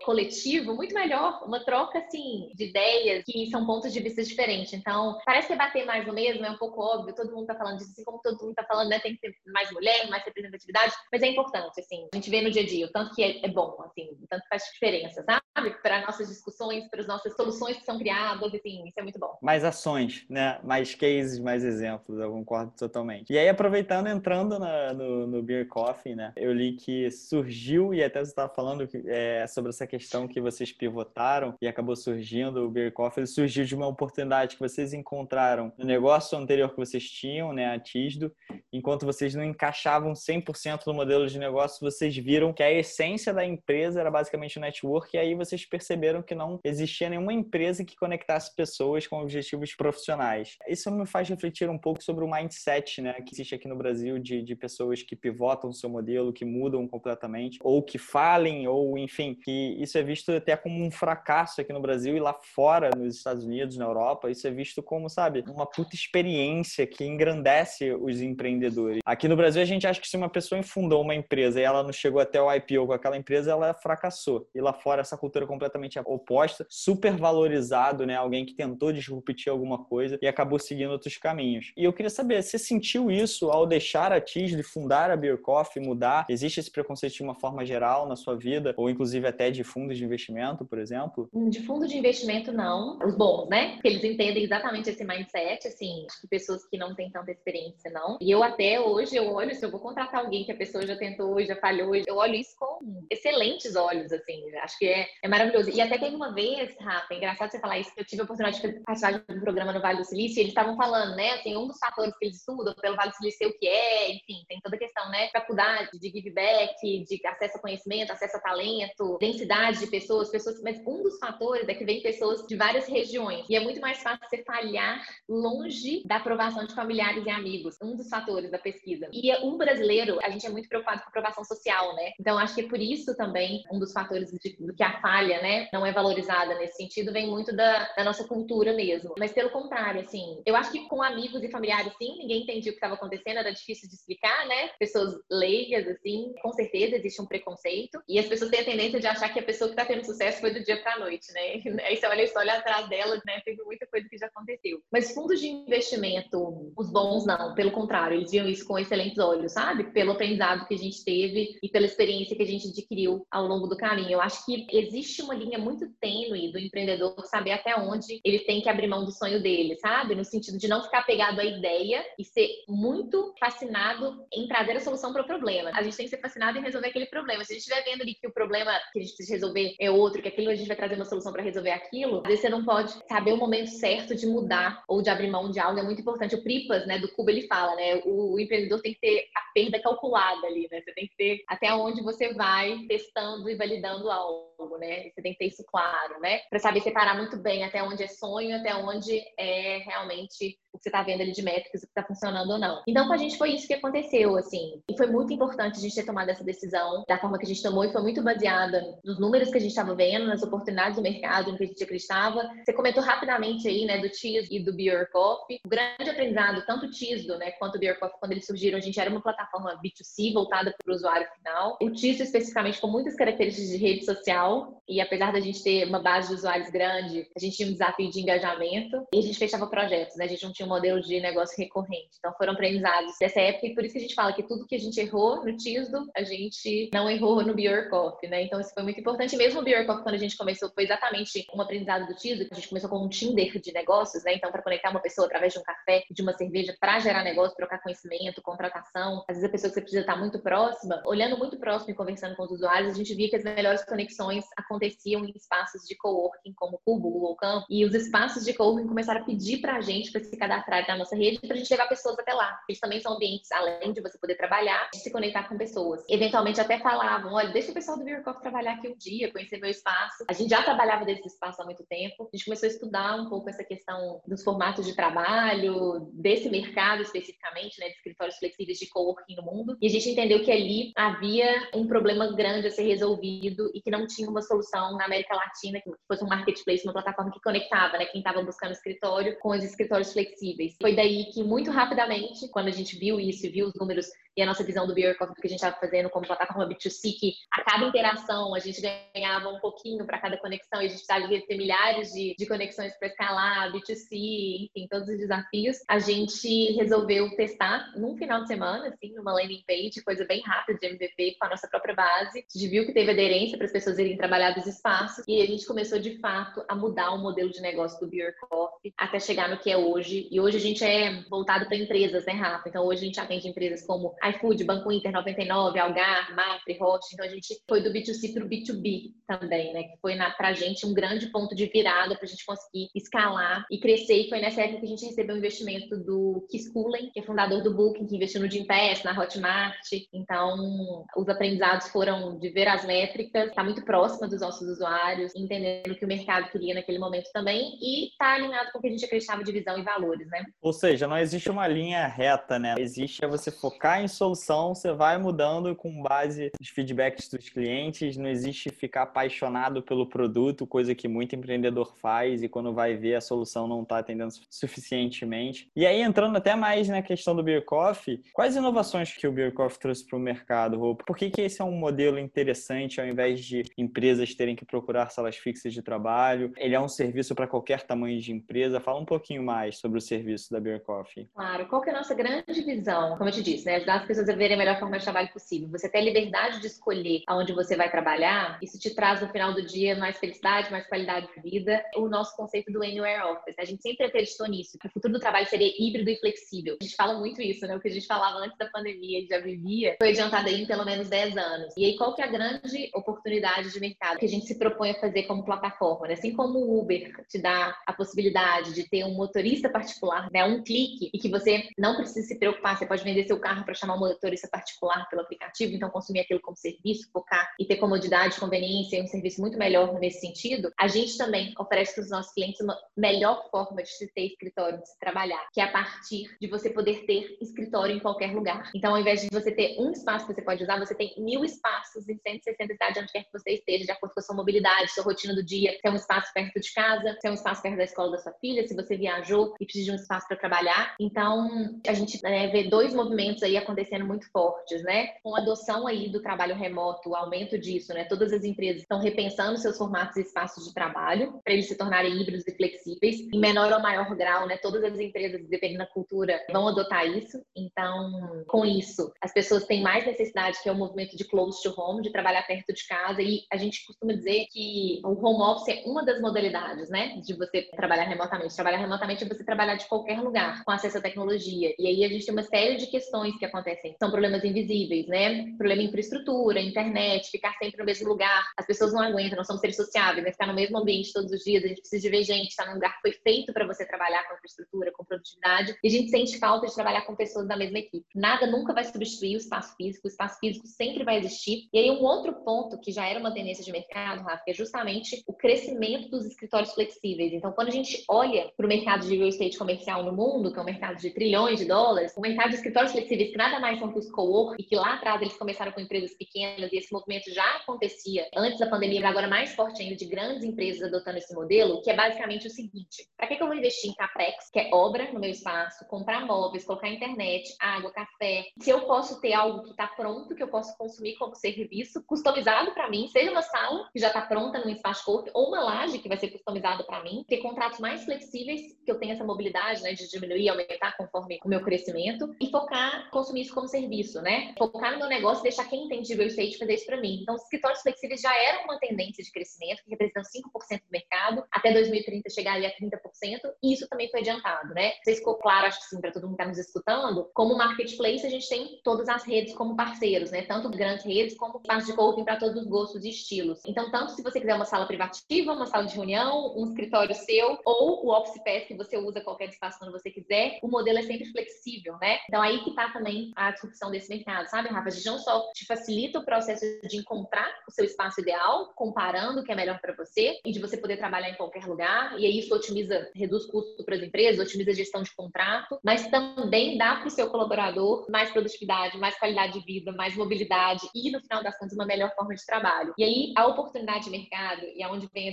[0.05, 4.73] coletivo muito melhor, uma troca, assim, de ideias que são pontos de vista diferentes.
[4.73, 7.79] Então, parece que bater mais no mesmo, é um pouco óbvio, todo mundo tá falando
[7.79, 8.99] disso, assim como todo mundo tá falando, né?
[8.99, 12.51] Tem que ter mais mulher, mais representatividade, mas é importante, assim, a gente vê no
[12.51, 15.23] dia a dia o tanto que é, é bom, assim, o tanto que faz diferença,
[15.23, 15.71] sabe?
[15.83, 19.37] Para nossas discussões, para as nossas soluções que são criadas, assim, isso é muito bom.
[19.43, 20.59] Mais ações, né?
[20.65, 23.33] Mais cases, mais exemplos, eu concordo totalmente.
[23.33, 26.33] E aí, aproveitando, entrando na, no, no Beer Coffee, né?
[26.37, 30.73] Eu li que surgiu, e até você estava falando é, sobre essa questão que vocês
[30.73, 35.73] pivotaram e acabou surgindo o Beer Coffee, ele surgiu de uma oportunidade que vocês encontraram
[35.79, 37.75] no negócio anterior que vocês tinham, né?
[37.75, 38.33] A Tisdo,
[38.73, 43.45] enquanto vocês não encaixavam 100% no modelo de negócio, vocês viram que a essência da
[43.45, 47.97] empresa era basicamente o network, e aí vocês perceberam que não existia nenhuma empresa que
[47.97, 50.57] conectasse pessoas com objetivos profissionais.
[50.69, 54.19] Isso me faz refletir um pouco sobre o mindset né, que existe aqui no Brasil
[54.19, 58.97] de, de pessoas que pivotam o seu modelo, que mudam completamente, ou que falem, ou
[58.99, 62.91] enfim, que isso é visto até como um fracasso aqui no Brasil e lá fora,
[62.97, 67.93] nos Estados Unidos, na Europa, isso é visto como, sabe, uma puta experiência que engrandece
[67.93, 69.01] os empreendedores.
[69.05, 71.83] Aqui no Brasil, a gente acha que se uma pessoa fundou uma empresa e ela
[71.83, 74.49] não chegou até o IPO com aquela empresa, ela fracassou.
[74.55, 78.17] E lá fora, essa cultura completamente oposta, super valorizado, né?
[78.17, 81.73] Alguém que tentou disruptir alguma coisa e acabou seguindo outros caminhos.
[81.77, 85.85] E eu queria saber, você sentiu isso ao deixar a Tisle fundar a Beer Coffee,
[85.85, 86.27] mudar?
[86.29, 88.75] Existe esse preconceito de uma forma geral na sua vida?
[88.77, 91.29] Ou inclusive até de fundos de investimento, por exemplo?
[91.49, 92.99] De fundo de investimento, não.
[93.05, 93.75] Os bons, né?
[93.75, 98.19] Porque eles entendem exatamente esse mindset, assim, que pessoas que não têm tanta experiência, não.
[98.21, 100.97] E eu até hoje, eu olho, se eu vou contratar alguém que a pessoa já
[100.97, 104.55] tentou, já falhou, eu olho isso com excelentes olhos, assim.
[104.57, 105.71] Acho que é, é maravilhoso.
[105.71, 108.61] E até teve uma vez, Rafa, é engraçado você falar isso, eu tive a oportunidade
[108.61, 111.57] de participar de um programa no Vale do Silício e eles estavam falando, né, assim,
[111.57, 114.61] um dos fatores que eles estudam pelo Vale do Silício o que é, enfim, tem
[114.63, 116.75] toda a questão, né, faculdade, de give back,
[117.05, 121.69] de acesso a conhecimento, acesso a talento, densidade de pessoas, pessoas, mas um dos fatores
[121.69, 126.03] é que vem pessoas de várias regiões e é muito mais fácil você falhar longe
[126.07, 129.09] da aprovação de familiares e amigos, um dos fatores da pesquisa.
[129.13, 132.13] E um brasileiro, a gente é muito preocupado com aprovação social, né?
[132.19, 135.41] Então acho que é por isso também um dos fatores de, do que a falha,
[135.43, 139.15] né, não é valorizada nesse sentido, vem muito da, da nossa cultura mesmo.
[139.19, 142.75] Mas pelo contrário, assim, eu acho que com amigos e familiares, sim, ninguém entendia o
[142.75, 144.71] que estava acontecendo, era difícil de explicar, né?
[144.79, 148.01] Pessoas leigas, assim, com certeza existe um preconceito.
[148.09, 150.41] E as pessoas têm a tendência de achar que a pessoa que está tendo sucesso
[150.41, 151.63] foi do dia para noite, né?
[151.87, 153.41] Aí você olha a história atrás dela, né?
[153.45, 154.81] Teve muita coisa que já aconteceu.
[154.93, 159.53] Mas fundos de investimento, os bons não, pelo contrário, eles viam isso com excelentes olhos,
[159.53, 159.85] sabe?
[159.93, 163.67] Pelo aprendizado que a gente teve e pela experiência que a gente adquiriu ao longo
[163.67, 164.13] do caminho.
[164.13, 168.61] Eu acho que existe uma linha muito tênue do empreendedor saber até onde ele tem
[168.61, 170.15] que abrir mão do sonho dele, sabe?
[170.15, 174.81] No sentido de não ficar pegado à ideia e ser muito fascinado em trazer a
[174.81, 175.71] solução para o problema.
[175.75, 177.45] A gente tem que ser fascinado em resolver aquele problema.
[177.45, 179.91] Se a gente estiver vendo ali que o problema que a gente precisa resolver é
[179.91, 182.49] outro, que aquilo a gente vai trazer uma solução para resolver aquilo, às vezes você
[182.49, 185.79] não pode saber o momento certo de mudar ou de abrir mão de algo.
[185.79, 186.35] É muito importante.
[186.35, 188.03] O Pripas, né, do Cuba, ele fala, né?
[188.05, 190.81] O, o empreendedor tem que ter a perda calculada ali, né?
[190.81, 195.11] Você tem que ter até onde você vai testando e validando algo, né?
[195.11, 196.41] Você tem que ter isso claro, né?
[196.51, 200.83] Para saber separar muito bem até onde é sonho, até onde é realmente o que
[200.83, 202.83] você está vendo ali de métricas, o que está funcionando ou não.
[202.87, 204.83] Então, com a gente foi isso que aconteceu, assim.
[204.89, 207.63] E foi muito importante a gente ter tomado essa decisão da forma que a gente
[207.63, 211.03] tomou e foi muito baseada nos números que a gente estava vendo, nas oportunidades do
[211.03, 212.51] mercado, no que a gente acreditava.
[212.65, 215.61] Você comentou rapidamente aí, né, do Tisdo e do Beer Coffee.
[215.65, 218.81] O grande aprendizado, tanto o Tisdo, né, quanto o Beer Coffee, quando eles surgiram, a
[218.81, 221.79] gente era uma plataforma B2C voltada para o usuário final.
[221.81, 226.01] O Tisdo, especificamente, com muitas características de rede social e apesar da gente ter uma
[226.01, 229.67] base de usuários grande, a gente tinha um desafio de engajamento e a gente fechava
[229.67, 230.25] projetos, né?
[230.25, 232.11] A gente não tinha um modelo de negócio recorrente.
[232.19, 234.75] Então foram aprendizados dessa época e por isso que a gente fala que tudo que
[234.75, 238.43] a gente errou no TISDO, a gente não errou no Beer Coffee, né?
[238.43, 239.37] Então isso foi muito importante.
[239.37, 242.55] Mesmo o Beer Coffee, quando a gente começou, foi exatamente um aprendizado do TISDO, a
[242.55, 244.35] gente começou com um Tinder de negócios, né?
[244.35, 247.57] Então para conectar uma pessoa através de um café, de uma cerveja, para gerar negócio,
[247.57, 249.25] trocar conhecimento, contratação.
[249.29, 252.37] Às vezes a pessoa que você precisa estar muito próxima, olhando muito próximo e conversando
[252.37, 256.53] com os usuários, a gente via que as melhores conexões aconteciam em espaços de coworking
[256.55, 260.11] como Cubo, Google Camp, e os espaços de coworking começaram a pedir para a gente
[260.11, 260.54] para se cadastrar
[260.89, 262.59] na nossa rede para a gente levar pessoas até lá.
[262.69, 266.05] Eles também são ambientes, além de você poder trabalhar, de se conectar com pessoas.
[266.09, 269.71] Eventualmente até falavam, olha, deixa o pessoal do Coffee trabalhar aqui um dia, conhecer meu
[269.71, 270.25] espaço.
[270.29, 272.29] A gente já trabalhava desse espaço há muito tempo.
[272.33, 277.03] A gente começou a estudar um pouco essa questão dos formatos de trabalho, desse mercado
[277.03, 279.77] especificamente, né, de escritórios flexíveis de coworking no mundo.
[279.81, 283.91] E a gente entendeu que ali havia um problema grande a ser resolvido e que
[283.91, 287.99] não tinha uma solução na América Latina que fosse um marketplace, uma plataforma que conectava,
[287.99, 290.44] né, quem estava buscando escritório com os escritórios flexíveis.
[290.81, 294.43] Foi daí que muito rapidamente, quando a gente viu isso e viu os números e
[294.43, 297.35] a nossa visão do Beer Coffee que a gente estava fazendo como plataforma B2C, que
[297.53, 301.29] a cada interação a gente ganhava um pouquinho para cada conexão e a gente precisava
[301.29, 307.35] ter milhares de, de conexões para escalar, B2C, enfim, todos os desafios, a gente resolveu
[307.37, 311.47] testar num final de semana, assim, numa landing page, coisa bem rápida de MVP com
[311.47, 312.39] a nossa própria base.
[312.39, 315.47] A gente viu que teve aderência para as pessoas irem trabalhar dos espaços e a
[315.47, 319.49] gente começou de fato a mudar o modelo de negócio do Beer Coffee até chegar
[319.49, 320.29] no que é hoje.
[320.31, 322.69] E hoje a gente é voltado para empresas, né, Rafa?
[322.69, 327.09] Então hoje a gente atende empresas como iFood, Banco Inter 99, Algar, Mafre, Roche.
[327.13, 329.85] Então a gente foi do B2C para o B2B também, né?
[329.85, 333.65] Que foi para a gente um grande ponto de virada para a gente conseguir escalar
[333.71, 334.15] e crescer.
[334.15, 337.63] E foi nessa época que a gente recebeu um investimento do Kiskulen, que é fundador
[337.63, 339.77] do Booking, que investiu no Gimpass, na Hotmart.
[340.13, 345.35] Então os aprendizados foram de ver as métricas, estar tá muito próxima dos nossos usuários,
[345.37, 348.81] entendendo o que o mercado queria naquele momento também e estar tá alinhado com o
[348.81, 350.45] que a gente acreditava de visão e valores, né?
[350.63, 352.75] Ou seja, não existe uma linha reta, né?
[352.79, 358.17] Existe é você focar em solução, você vai mudando com base nos feedbacks dos clientes,
[358.17, 363.17] não existe ficar apaixonado pelo produto, coisa que muito empreendedor faz e quando vai ver
[363.17, 365.69] a solução não está atendendo suficientemente.
[365.75, 369.53] E aí, entrando até mais na questão do Beer Coffee, quais inovações que o Beer
[369.53, 370.95] Coffee trouxe para o mercado, Rô?
[370.95, 375.11] Por que, que esse é um modelo interessante ao invés de empresas terem que procurar
[375.11, 376.53] salas fixas de trabalho?
[376.57, 378.81] Ele é um serviço para qualquer tamanho de empresa.
[378.81, 381.29] Fala um pouquinho mais sobre o serviço da Beer Coffee.
[381.35, 383.17] Claro, qual que é a nossa grande visão?
[383.17, 383.77] Como eu te disse, né?
[383.77, 385.69] Ajudar as pessoas a verem a melhor forma de trabalho possível.
[385.71, 389.55] Você ter a liberdade de escolher aonde você vai trabalhar, isso te traz no final
[389.55, 391.83] do dia mais felicidade, mais qualidade de vida.
[391.97, 395.21] O nosso conceito do Anywhere Office, a gente sempre acreditou nisso, que o futuro do
[395.21, 396.77] trabalho seria híbrido e flexível.
[396.81, 397.75] A gente fala muito isso, né?
[397.75, 400.85] O que a gente falava antes da pandemia, já vivia, foi adiantado aí em pelo
[400.85, 401.75] menos 10 anos.
[401.77, 404.91] E aí, qual que é a grande oportunidade de mercado que a gente se propõe
[404.91, 406.09] a fazer como plataforma?
[406.09, 406.15] Né?
[406.15, 410.45] Assim como o Uber te dá a possibilidade de ter um motorista particular, né?
[410.45, 413.75] Um clique, e que você não precisa se preocupar, você pode vender seu carro para
[413.75, 418.39] chamar um motorista particular pelo aplicativo, então consumir aquilo como serviço, focar e ter comodidade,
[418.39, 422.33] conveniência e um serviço muito melhor nesse sentido, a gente também oferece para os nossos
[422.33, 426.37] clientes uma melhor forma de se ter escritório, de se trabalhar, que é a partir
[426.41, 428.71] de você poder ter escritório em qualquer lugar.
[428.75, 431.45] Então, ao invés de você ter um espaço que você pode usar, você tem mil
[431.45, 434.93] espaços em 160 cidades, onde quer que você esteja, de acordo com a sua mobilidade,
[434.93, 435.73] sua rotina do dia.
[435.73, 438.19] Se é um espaço perto de casa, se é um espaço perto da escola da
[438.19, 440.95] sua filha, se você viajou e precisa de um espaço para trabalhar.
[441.01, 445.09] Então, a gente né, vê dois movimentos aí acontecendo muito fortes, né?
[445.23, 448.05] Com a adoção aí do trabalho remoto, o aumento disso, né?
[448.05, 452.21] Todas as empresas estão repensando seus formatos e espaços de trabalho para eles se tornarem
[452.21, 454.57] híbridos e flexíveis, em menor ou maior grau, né?
[454.59, 457.43] Todas as empresas, dependendo da cultura, vão adotar isso.
[457.57, 461.75] Então, com isso, as pessoas têm mais necessidade, que é o movimento de close to
[461.77, 465.69] home, de trabalhar perto de casa, e a gente costuma dizer que o home office
[465.69, 467.21] é uma das modalidades, né?
[467.23, 468.55] De você trabalhar remotamente.
[468.55, 471.75] Trabalhar remotamente é você trabalhar de qualquer lugar, com acesso à tecnologia.
[471.79, 473.74] E aí a gente tem uma série de questões que acontecem.
[473.99, 475.47] São problemas invisíveis, né?
[475.57, 478.45] Problema em infraestrutura, internet, ficar sempre no mesmo lugar.
[478.57, 480.33] As pessoas não aguentam, nós somos seres sociáveis, né?
[480.33, 482.75] Ficar no mesmo ambiente todos os dias, a gente precisa de ver gente, estar num
[482.75, 485.77] lugar que foi feito para você trabalhar com infraestrutura, com produtividade.
[485.83, 488.07] E a gente sente falta de trabalhar com pessoas da mesma equipe.
[488.15, 491.69] Nada nunca vai substituir o espaço físico, o espaço físico sempre vai existir.
[491.73, 495.23] E aí um outro ponto que já era uma tendência de mercado, Rafa, é justamente
[495.27, 497.33] o crescimento dos escritórios flexíveis.
[497.33, 500.59] Então, quando a gente olha para o mercado de real estate comercial no mundo, que
[500.59, 503.79] é um mercado de trilhões de dólares, o mercado de escritórios flexíveis, que nada mais
[503.79, 506.93] são que os co-work, e que lá atrás eles começaram com empresas pequenas, e esse
[506.93, 511.19] movimento já acontecia antes da pandemia, mas agora mais forte ainda, de grandes empresas adotando
[511.19, 514.51] esse modelo, que é basicamente o seguinte: para que, que eu vou investir em CAPEX,
[514.51, 519.21] que é obra no meu espaço, comprar móveis, colocar internet, água, café, se eu posso
[519.21, 523.31] ter algo que está pronto, que eu posso consumir como serviço, customizado para mim, seja
[523.31, 526.29] uma sala que já está pronta no espaço corpo, ou uma laje que vai ser
[526.29, 530.49] customizada para mim, ter contratos mais flexíveis, que eu tenha essa mobilidade, né, de diminuir,
[530.49, 534.55] aumentar conforme o meu crescimento, e focar, consumir isso como serviço, né?
[534.59, 537.21] Focar no meu negócio e deixar quem entende de real estate fazer isso para mim.
[537.23, 541.45] Então, os escritórios flexíveis já eram uma tendência de crescimento, que representam 5% do mercado,
[541.53, 544.93] até 2030 chegar ali a 30%, e isso também foi adiantado, né?
[545.03, 548.27] Vocês ficou claro, acho que sim, para todo mundo que está nos escutando, como marketplace
[548.27, 550.43] a gente tem todas as redes como parceiros, né?
[550.43, 553.61] Tanto grandes redes como espaço de coworking para todos os gostos e estilos.
[553.67, 557.59] Então, tanto se você quiser uma sala privativa, uma sala de reunião, um escritório seu,
[557.65, 561.03] ou o Office Pass que você usa qualquer espaço quando você quiser, o modelo é
[561.03, 562.19] sempre flexível, né?
[562.29, 564.89] Então, aí que está também a disrupção desse mercado, sabe, Rafa?
[564.89, 569.41] A gente não só te facilita o processo de encontrar o seu espaço ideal, comparando
[569.41, 572.27] o que é melhor para você, e de você poder trabalhar em qualquer lugar, e
[572.27, 576.79] aí isso otimiza, reduz custo para as empresas, otimiza a gestão de contrato, mas também
[576.79, 581.21] dá para o seu colaborador mais produtividade, mais qualidade de vida, mais mobilidade e, no
[581.21, 582.95] final das contas, uma melhor forma de trabalho.
[582.99, 585.33] E aí, a oportunidade de mercado e aonde vem a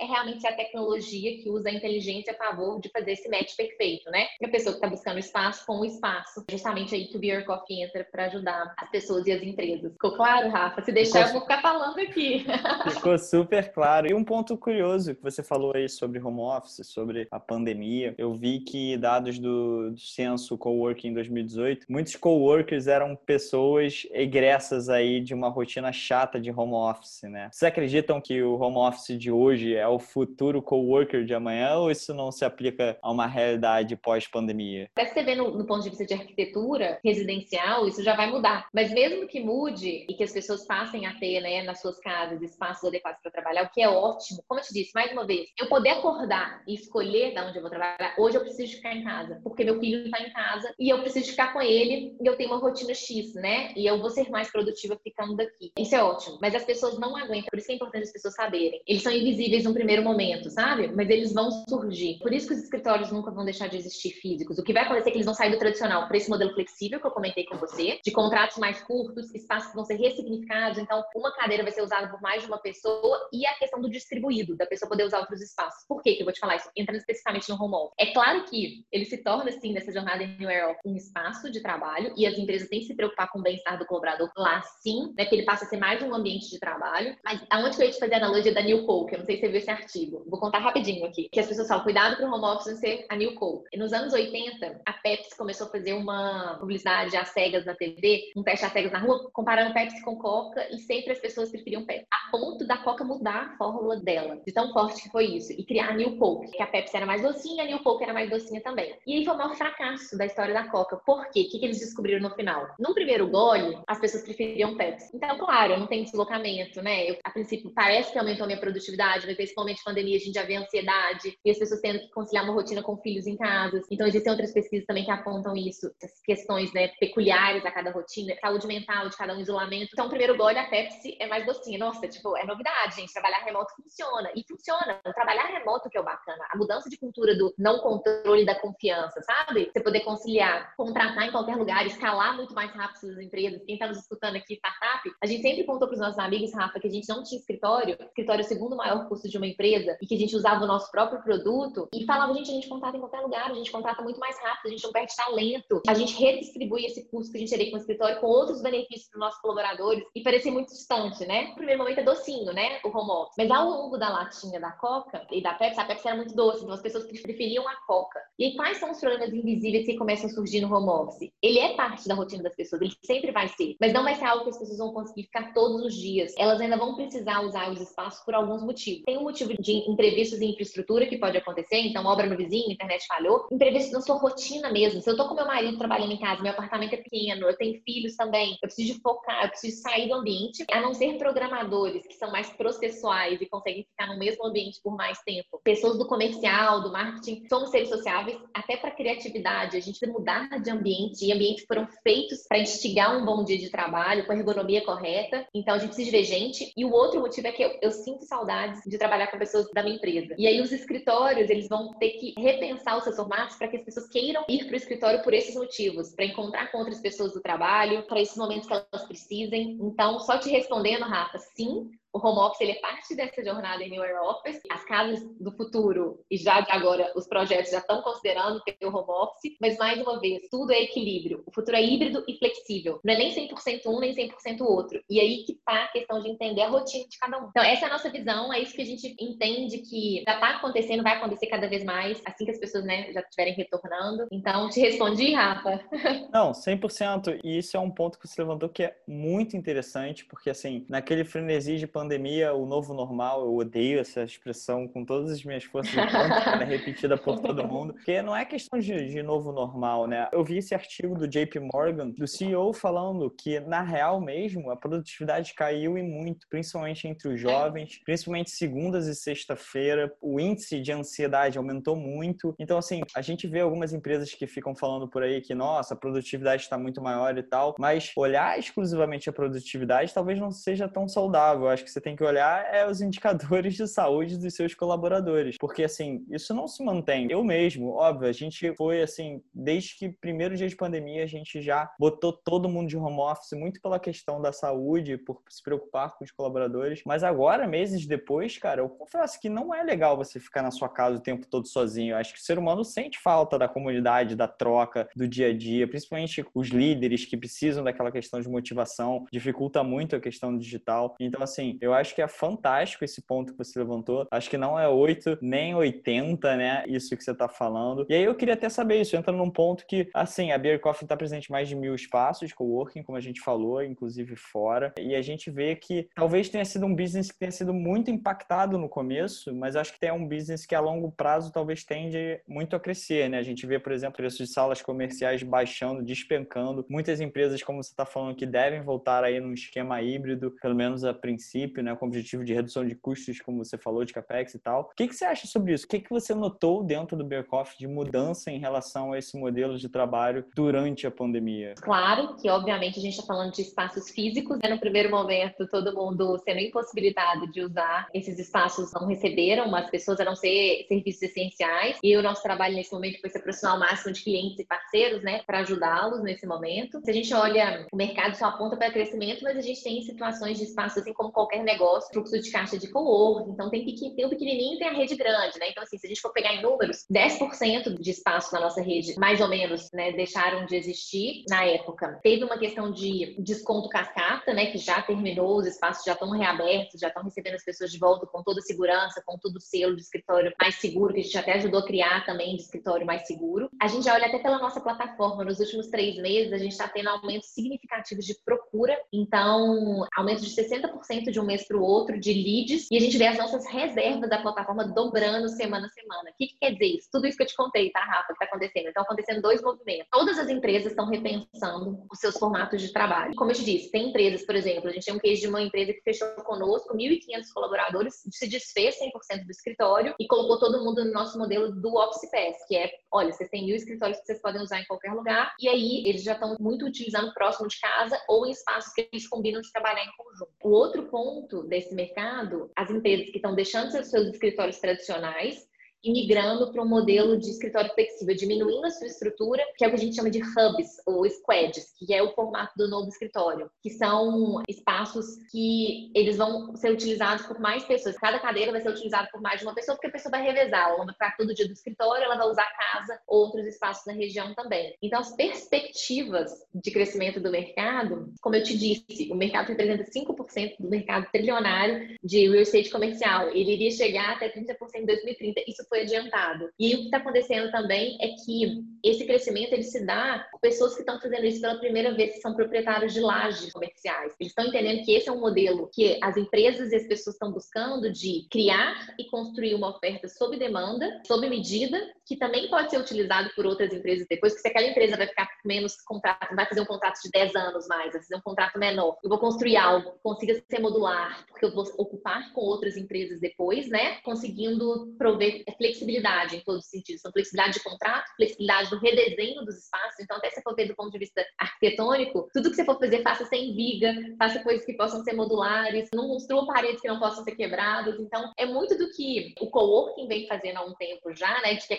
[0.00, 4.10] é realmente a tecnologia que usa a inteligência a favor de fazer esse match perfeito,
[4.10, 4.26] né?
[4.42, 7.82] A pessoa que está buscando espaço com o espaço, justamente aí que o Beer Coffee
[7.82, 9.92] entra para ajudar as pessoas e as empresas.
[9.92, 10.82] Ficou claro, Rafa?
[10.82, 11.28] Se deixar, Ficou...
[11.28, 12.46] eu vou ficar falando aqui.
[12.94, 14.10] Ficou super claro.
[14.10, 18.34] E um ponto curioso que você falou aí sobre home office, sobre a pandemia, eu
[18.34, 25.20] vi que dados do, do censo coworking em 2018, muitos coworkers eram pessoas egressas aí
[25.20, 27.48] de uma rotina chata de home office, né?
[27.52, 31.74] Vocês acreditam que o home office de hoje hoje é o futuro coworker de amanhã
[31.76, 34.88] ou isso não se aplica a uma realidade pós-pandemia?
[34.96, 38.68] Até você vê no, no, ponto de vista de arquitetura residencial, isso já vai mudar.
[38.72, 42.40] Mas mesmo que mude e que as pessoas passem a ter, né, nas suas casas,
[42.42, 45.48] espaços adequados para trabalhar, o que é ótimo, como eu te disse, mais uma vez,
[45.58, 49.02] eu poder acordar e escolher de onde eu vou trabalhar, hoje eu preciso ficar em
[49.02, 52.36] casa, porque meu filho está em casa e eu preciso ficar com ele e eu
[52.36, 53.72] tenho uma rotina X, né?
[53.76, 55.72] E eu vou ser mais produtiva ficando daqui.
[55.76, 56.38] Isso é ótimo.
[56.40, 58.80] Mas as pessoas não aguentam, por isso que é importante as pessoas saberem.
[58.86, 60.88] Eles são invisíveis invisíveis no primeiro momento, sabe?
[60.94, 62.18] Mas eles vão surgir.
[62.18, 64.58] Por isso que os escritórios nunca vão deixar de existir físicos.
[64.58, 67.00] O que vai acontecer é que eles vão sair do tradicional para esse modelo flexível
[67.00, 70.78] que eu comentei com você, de contratos mais curtos, espaços vão ser ressignificados.
[70.78, 73.88] Então, uma cadeira vai ser usada por mais de uma pessoa e a questão do
[73.88, 75.84] distribuído, da pessoa poder usar outros espaços.
[75.88, 76.70] Por que que eu vou te falar isso?
[76.76, 77.94] Entrando especificamente no home office.
[77.98, 82.26] É claro que ele se torna, assim, nessa jornada Era, um espaço de trabalho e
[82.26, 85.24] as empresas têm que se preocupar com o bem-estar do colaborador lá sim, né?
[85.24, 87.16] Que ele passa a ser mais um ambiente de trabalho.
[87.24, 89.14] Mas aonde que eu ia te fazer a analogia da New Coke?
[89.14, 90.24] Eu não sei se você viu esse artigo.
[90.28, 91.28] Vou contar rapidinho aqui.
[91.30, 93.76] Que as pessoas falam, cuidado para o home office ser a New Coke.
[93.76, 98.42] Nos anos 80, a Pepsi começou a fazer uma publicidade às cegas na TV, um
[98.42, 102.06] teste às cegas na rua, comparando Pepsi com Coca e sempre as pessoas preferiam Pepsi.
[102.12, 105.64] A ponto da Coca mudar a fórmula dela, de tão forte que foi isso, e
[105.64, 108.30] criar a New Coke, que a Pepsi era mais docinha, a New Coke era mais
[108.30, 108.94] docinha também.
[109.06, 110.96] E aí foi o maior fracasso da história da Coca.
[110.96, 111.42] Por quê?
[111.42, 112.68] O que, que eles descobriram no final?
[112.78, 115.10] No primeiro gole, as pessoas preferiam Pepsi.
[115.14, 117.10] Então, claro, não tenho deslocamento, né?
[117.10, 120.34] Eu, a princípio, parece que aumentou a minha produtividade, mas principalmente de pandemia, a gente
[120.34, 123.80] já vê ansiedade e as pessoas tendo que conciliar uma rotina com filhos em casa.
[123.90, 128.34] Então, existem outras pesquisas também que apontam isso, essas questões né, peculiares a cada rotina,
[128.40, 129.90] saúde mental de cada um, isolamento.
[129.92, 131.78] Então, o primeiro gole, a Pepsi é mais docinha.
[131.78, 133.12] Nossa, tipo, é novidade, gente.
[133.12, 134.30] Trabalhar remoto funciona.
[134.34, 135.00] E funciona.
[135.06, 136.44] O trabalhar remoto que é o bacana.
[136.50, 139.70] A mudança de cultura do não controle da confiança, sabe?
[139.72, 143.62] Você poder conciliar, contratar em qualquer lugar, escalar muito mais rápido suas empresas.
[143.64, 146.80] Quem está nos escutando aqui, startup, a gente sempre contou para os nossos amigos, Rafa,
[146.80, 147.96] que a gente não tinha escritório.
[148.00, 150.68] Escritório é o segundo maior custo de uma empresa e que a gente usava o
[150.68, 154.00] nosso próprio produto e falava, gente, a gente contrata em qualquer lugar, a gente contrata
[154.02, 157.40] muito mais rápido, a gente não perde talento, a gente redistribui esse custo que a
[157.40, 160.68] gente teria com o escritório com outros benefícios para os nossos colaboradores e parecia muito
[160.68, 161.48] distante, né?
[161.48, 162.78] No primeiro momento é docinho, né?
[162.84, 163.34] O home office.
[163.36, 166.62] Mas ao longo da latinha da Coca e da Pepsi, a Pepsi era muito doce,
[166.62, 168.20] então as pessoas preferiam a Coca.
[168.38, 171.30] E quais são os problemas invisíveis que começam a surgir no home office?
[171.42, 174.24] Ele é parte da rotina das pessoas, ele sempre vai ser, mas não vai ser
[174.24, 176.32] algo que as pessoas vão conseguir ficar todos os dias.
[176.38, 178.99] Elas ainda vão precisar usar os espaços por alguns motivos.
[179.04, 183.06] Tem um motivo de imprevistos em infraestrutura que pode acontecer, então obra no vizinho, internet
[183.06, 185.00] falhou, imprevisto na sua rotina mesmo.
[185.00, 187.80] Se eu tô com meu marido trabalhando em casa, meu apartamento é pequeno, eu tenho
[187.82, 192.06] filhos também, eu preciso de focar, eu preciso sair do ambiente, a não ser programadores
[192.06, 195.60] que são mais processuais e conseguem ficar no mesmo ambiente por mais tempo.
[195.64, 200.48] Pessoas do comercial, do marketing, somos seres sociáveis, até para criatividade, a gente precisa mudar
[200.60, 204.36] de ambiente e ambientes foram feitos para instigar um bom dia de trabalho, com a
[204.36, 205.46] ergonomia correta.
[205.54, 206.72] Então a gente precisa ver gente.
[206.76, 209.82] E o outro motivo é que eu, eu sinto saudades de trabalhar com pessoas da
[209.82, 210.34] minha empresa.
[210.38, 213.84] E aí os escritórios, eles vão ter que repensar os seus formatos para que as
[213.84, 217.40] pessoas queiram ir para o escritório por esses motivos, para encontrar com outras pessoas do
[217.40, 219.78] trabalho, para esses momentos que elas precisem.
[219.80, 223.90] Então, só te respondendo, Rafa, sim, o home office ele é parte dessa jornada em
[223.90, 224.60] New Office.
[224.70, 229.08] As casas do futuro e já agora os projetos já estão considerando ter o home
[229.08, 231.42] office, mas mais uma vez, tudo é equilíbrio.
[231.46, 233.00] O futuro é híbrido e flexível.
[233.04, 235.00] Não é nem 100% um, nem 100% outro.
[235.08, 237.48] E aí que tá a questão de entender a rotina de cada um.
[237.48, 240.56] Então, essa é a nossa visão, é isso que a gente entende que já tá
[240.56, 244.26] acontecendo, vai acontecer cada vez mais, assim que as pessoas, né, já estiverem retornando.
[244.32, 245.80] Então, te respondi, Rafa.
[246.32, 247.40] Não, 100%.
[247.44, 251.24] E isso é um ponto que você levantou que é muito interessante, porque, assim, naquele
[251.24, 255.92] frenesi de pandemia, o novo normal, eu odeio essa expressão com todas as minhas forças,
[255.92, 260.28] de é repetida por todo mundo, porque não é questão de, de novo normal, né?
[260.32, 264.76] Eu vi esse artigo do JP Morgan, do CEO, falando que, na real mesmo, a
[264.76, 270.92] produtividade caiu e muito, principalmente entre os jovens, principalmente segundas e sexta-feira, o índice de
[270.92, 272.54] ansiedade aumentou muito.
[272.58, 275.96] Então, assim, a gente vê algumas empresas que ficam falando por aí que, nossa, a
[275.96, 281.08] produtividade está muito maior e tal, mas olhar exclusivamente a produtividade talvez não seja tão
[281.08, 281.68] saudável.
[281.68, 285.84] Acho que você tem que olhar é os indicadores de saúde dos seus colaboradores, porque,
[285.84, 287.28] assim, isso não se mantém.
[287.30, 291.60] Eu mesmo, óbvio, a gente foi, assim, desde que primeiro dia de pandemia, a gente
[291.60, 296.16] já botou todo mundo de home office muito pela questão da saúde, por se preocupar
[296.16, 300.38] com os colaboradores, mas agora, meses depois, cara, eu confesso que não é legal você
[300.38, 302.12] ficar na sua casa o tempo todo sozinho.
[302.12, 305.56] Eu acho que o ser humano sente falta da comunidade, da troca, do dia a
[305.56, 311.14] dia, principalmente os líderes que precisam daquela questão de motivação, dificulta muito a questão digital.
[311.20, 314.26] Então, assim, eu acho que é fantástico esse ponto que você levantou.
[314.30, 316.84] Acho que não é 8 nem 80, né?
[316.86, 318.06] Isso que você está falando.
[318.08, 321.04] E aí eu queria até saber isso, entra num ponto que, assim, a Beer Coffee
[321.04, 324.92] está presente em mais de mil espaços, coworking, como a gente falou, inclusive fora.
[324.98, 328.78] E a gente vê que talvez tenha sido um business que tenha sido muito impactado
[328.78, 332.76] no começo, mas acho que é um business que a longo prazo talvez tende muito
[332.76, 333.38] a crescer, né?
[333.38, 336.84] A gente vê, por exemplo, preços de salas comerciais baixando, despencando.
[336.88, 341.04] Muitas empresas, como você está falando, que devem voltar aí num esquema híbrido, pelo menos
[341.04, 341.94] a princípio, né?
[341.94, 344.90] Com o objetivo de redução de custos, como você falou, de capex e tal.
[344.92, 345.84] O que, que você acha sobre isso?
[345.84, 349.38] O que, que você notou dentro do Beer Coffee de mudança em relação a esse
[349.38, 351.74] modelo de trabalho durante a pandemia?
[351.80, 354.70] Claro que, obviamente, a gente está falando de espaços físicos, né?
[354.70, 360.20] No primeiro momento, todo mundo sendo impossibilitado de usar esses espaços não receberam, mas pessoas
[360.20, 361.98] eram ser serviços essenciais.
[362.02, 365.22] E o nosso trabalho nesse momento foi se aproximar ao máximo de clientes e parceiros,
[365.22, 367.00] né, para ajudá-los nesse momento.
[367.04, 370.58] Se a gente olha, o mercado só aponta para crescimento, mas a gente tem situações
[370.58, 373.50] de espaço, assim como qualquer negócio, fluxo de caixa de co-work.
[373.50, 375.70] Então, tem, tem o pequenininho e tem a rede grande, né?
[375.70, 379.18] Então, assim, se a gente for pegar em números, 10% de espaço na nossa rede,
[379.18, 382.18] mais ou menos, né, deixaram de existir na época.
[382.22, 387.00] Teve uma questão de desconto cascata, né, que já terminou, os espaços já estão reabertos,
[387.00, 390.02] já estão recebendo as pessoas de volta com toda segurança, com todo o selo de
[390.02, 393.68] escritório mais seguro, que a gente até ajudou a criar também de escritório mais seguro.
[393.80, 396.88] A gente já olha até pela nossa plataforma, nos últimos três meses, a gente está
[396.88, 402.18] tendo aumentos significativos de procura, então, aumento de 60% de um mês para o outro
[402.18, 406.30] de leads, e a gente vê as nossas reservas da plataforma dobrando semana a semana.
[406.30, 407.08] O que, que quer dizer isso?
[407.12, 408.88] Tudo isso que eu te contei, tá, Rafa, que está acontecendo.
[408.88, 410.06] Então, acontecendo dois movimentos.
[410.10, 413.34] Todas as empresas estão repensando os seus formatos de trabalho.
[413.34, 415.60] Como eu te disse, tem empresas, por exemplo, a gente tem um case de uma
[415.60, 421.04] empresa que fechou conosco, 1.500 colaboradores, se desfez 100% do escritório e colocou todo mundo
[421.04, 424.40] no nosso modelo do Office Pass, que é, olha, vocês têm mil escritórios que vocês
[424.40, 428.20] podem usar em qualquer lugar, e aí eles já estão muito utilizando próximo de casa
[428.28, 430.50] ou em espaços que eles combinam de trabalhar em conjunto.
[430.62, 431.29] O outro ponto
[431.68, 435.69] desse mercado, as empresas que estão deixando seus, seus escritórios tradicionais
[436.02, 439.90] e migrando para um modelo de escritório flexível, diminuindo a sua estrutura, que é o
[439.90, 443.70] que a gente chama de hubs ou squads, que é o formato do novo escritório,
[443.82, 448.16] que são espaços que eles vão ser utilizados por mais pessoas.
[448.16, 450.88] Cada cadeira vai ser utilizada por mais de uma pessoa, porque a pessoa vai revezar.
[450.88, 454.12] Ela vai ficar todo dia do escritório, ela vai usar a casa, outros espaços na
[454.12, 454.96] região também.
[455.02, 460.76] Então, as perspectivas de crescimento do mercado, como eu te disse, o mercado representa 5%
[460.78, 463.48] do mercado trilionário de real estate comercial.
[463.48, 465.60] Ele iria chegar até 30% em 2030.
[465.66, 466.70] Isso foi adiantado.
[466.78, 470.94] E o que está acontecendo também é que esse crescimento ele se dá por pessoas
[470.94, 474.34] que estão fazendo isso pela primeira vez, que são proprietários de lajes comerciais.
[474.38, 477.50] Eles estão entendendo que esse é um modelo que as empresas e as pessoas estão
[477.50, 482.98] buscando de criar e construir uma oferta sob demanda, sob medida, que também pode ser
[482.98, 486.64] utilizado por outras empresas depois, porque se aquela empresa vai ficar com menos contrato, vai
[486.64, 489.76] fazer um contrato de 10 anos mais, vai fazer um contrato menor, eu vou construir
[489.76, 494.20] algo que consiga ser modular, porque eu vou ocupar com outras empresas depois, né?
[494.20, 497.20] Conseguindo prover flexibilidade em todos os sentidos.
[497.20, 500.20] Então, flexibilidade de contrato, flexibilidade do redesenho dos espaços.
[500.20, 503.22] Então, até se for ver do ponto de vista arquitetônico, tudo que você for fazer,
[503.22, 507.44] faça sem consiga, faça coisas que possam ser modulares, não construa paredes que não possam
[507.44, 508.18] ser quebradas.
[508.20, 511.74] Então, é muito do que o coworking vem fazendo há um tempo já, né?
[511.74, 511.98] De que é